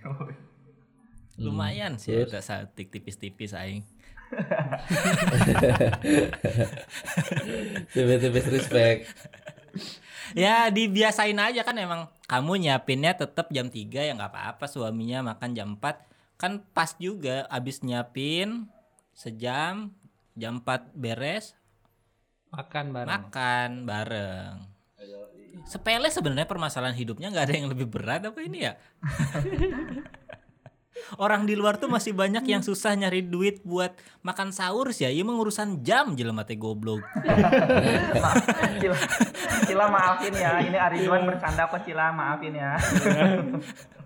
Lumayan 1.42 1.98
sih 1.98 2.22
ada 2.22 2.38
satik 2.38 2.94
tipis-tipis 2.94 3.58
aing. 3.58 3.82
Tipis-tipis 7.90 8.46
respect. 8.54 9.10
Ya 10.38 10.70
dibiasain 10.70 11.34
aja 11.34 11.66
kan 11.66 11.82
emang 11.82 12.14
kamu 12.30 12.70
nyiapinnya 12.70 13.18
tetap 13.18 13.50
jam 13.50 13.74
3 13.74 13.90
ya 13.90 14.14
nggak 14.14 14.38
apa-apa 14.38 14.70
suaminya 14.70 15.34
makan 15.34 15.58
jam 15.58 15.82
4 15.82 16.38
kan 16.38 16.62
pas 16.78 16.94
juga 17.02 17.50
abis 17.50 17.82
nyiapin 17.82 18.70
sejam 19.16 19.96
jam 20.36 20.60
4 20.60 20.92
beres 20.94 21.56
Makan 22.52 22.86
bareng. 22.92 23.10
makan 23.10 23.70
bareng. 23.84 24.54
Sepele 25.66 26.12
sebenarnya 26.12 26.48
permasalahan 26.48 26.94
hidupnya 26.94 27.32
nggak 27.32 27.46
ada 27.48 27.56
yang 27.56 27.68
lebih 27.72 27.88
berat 27.88 28.28
apa 28.28 28.40
ini 28.44 28.68
ya? 28.68 28.76
Orang 31.20 31.44
di 31.44 31.54
luar 31.54 31.76
tuh 31.76 31.92
masih 31.92 32.16
banyak 32.16 32.48
yang 32.48 32.64
susah 32.64 32.96
nyari 32.96 33.20
duit 33.20 33.60
buat 33.68 33.92
makan 34.24 34.56
sahur 34.56 34.90
sih 34.96 35.04
ya. 35.06 35.12
Iya 35.12 35.28
mah 35.28 35.36
urusan 35.36 35.84
jam 35.84 36.16
jelema 36.16 36.48
teh 36.48 36.56
goblok. 36.56 37.04
Cila, 38.80 38.98
Cila 39.68 39.86
maafin 39.92 40.34
ya. 40.34 40.64
Ini 40.64 40.78
Aridwan 40.80 41.28
bercanda 41.28 41.68
kok 41.68 41.84
Cila 41.84 42.16
maafin 42.16 42.56
ya. 42.56 42.80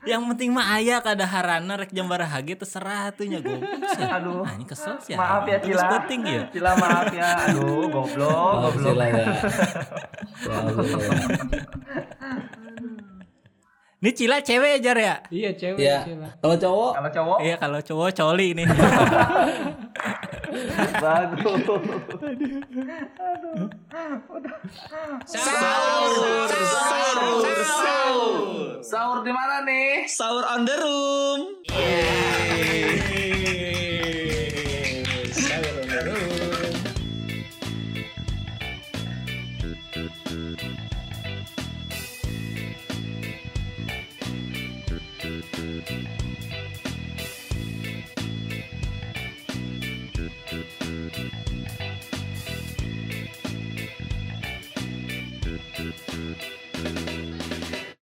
Yang 0.00 0.22
penting 0.32 0.50
mah 0.56 0.80
aya 0.80 1.04
kada 1.04 1.28
harana 1.28 1.76
rek 1.76 1.92
jam 1.92 2.08
barahage 2.08 2.56
terserah 2.56 3.12
tuh 3.12 3.28
nya 3.28 3.36
goblok 3.44 3.84
sih. 3.92 4.00
Aduh. 4.00 4.40
Nah, 4.48 4.52
ini 4.56 4.64
kesel 4.64 4.96
sih. 5.04 5.12
Maaf 5.12 5.44
ya 5.44 5.60
Cila. 5.60 5.84
penting 6.00 6.20
ya. 6.24 6.42
Cila 6.48 6.72
maaf 6.72 7.12
ya. 7.12 7.28
Aduh, 7.52 7.84
goblok, 7.92 8.32
Oh, 8.32 8.72
goblok. 8.72 8.96
ya. 8.96 9.12
Ya. 10.40 10.56
Ini 14.00 14.10
Cila 14.16 14.40
cewek 14.40 14.80
aja 14.80 14.96
ya? 14.96 15.16
Iya 15.28 15.50
cewek 15.52 15.76
Ya, 15.76 16.00
kalau 16.40 16.56
cowok 16.56 16.90
Kalau 16.96 17.10
cowok 17.12 17.38
Iya 17.44 17.54
kalau 17.60 17.80
cowok 17.84 18.08
coli 18.16 18.48
nih. 18.56 18.64
Bagus. 21.00 21.40
Aduh. 23.16 23.68
Sahur. 25.24 26.48
Sahur. 26.48 27.44
Sahur. 27.64 28.34
Sahur 28.84 29.18
di 29.24 29.32
mana 29.32 29.64
nih? 29.64 30.04
Sahur 30.08 30.44
on 30.44 30.66
the 30.66 30.76
room. 30.80 31.40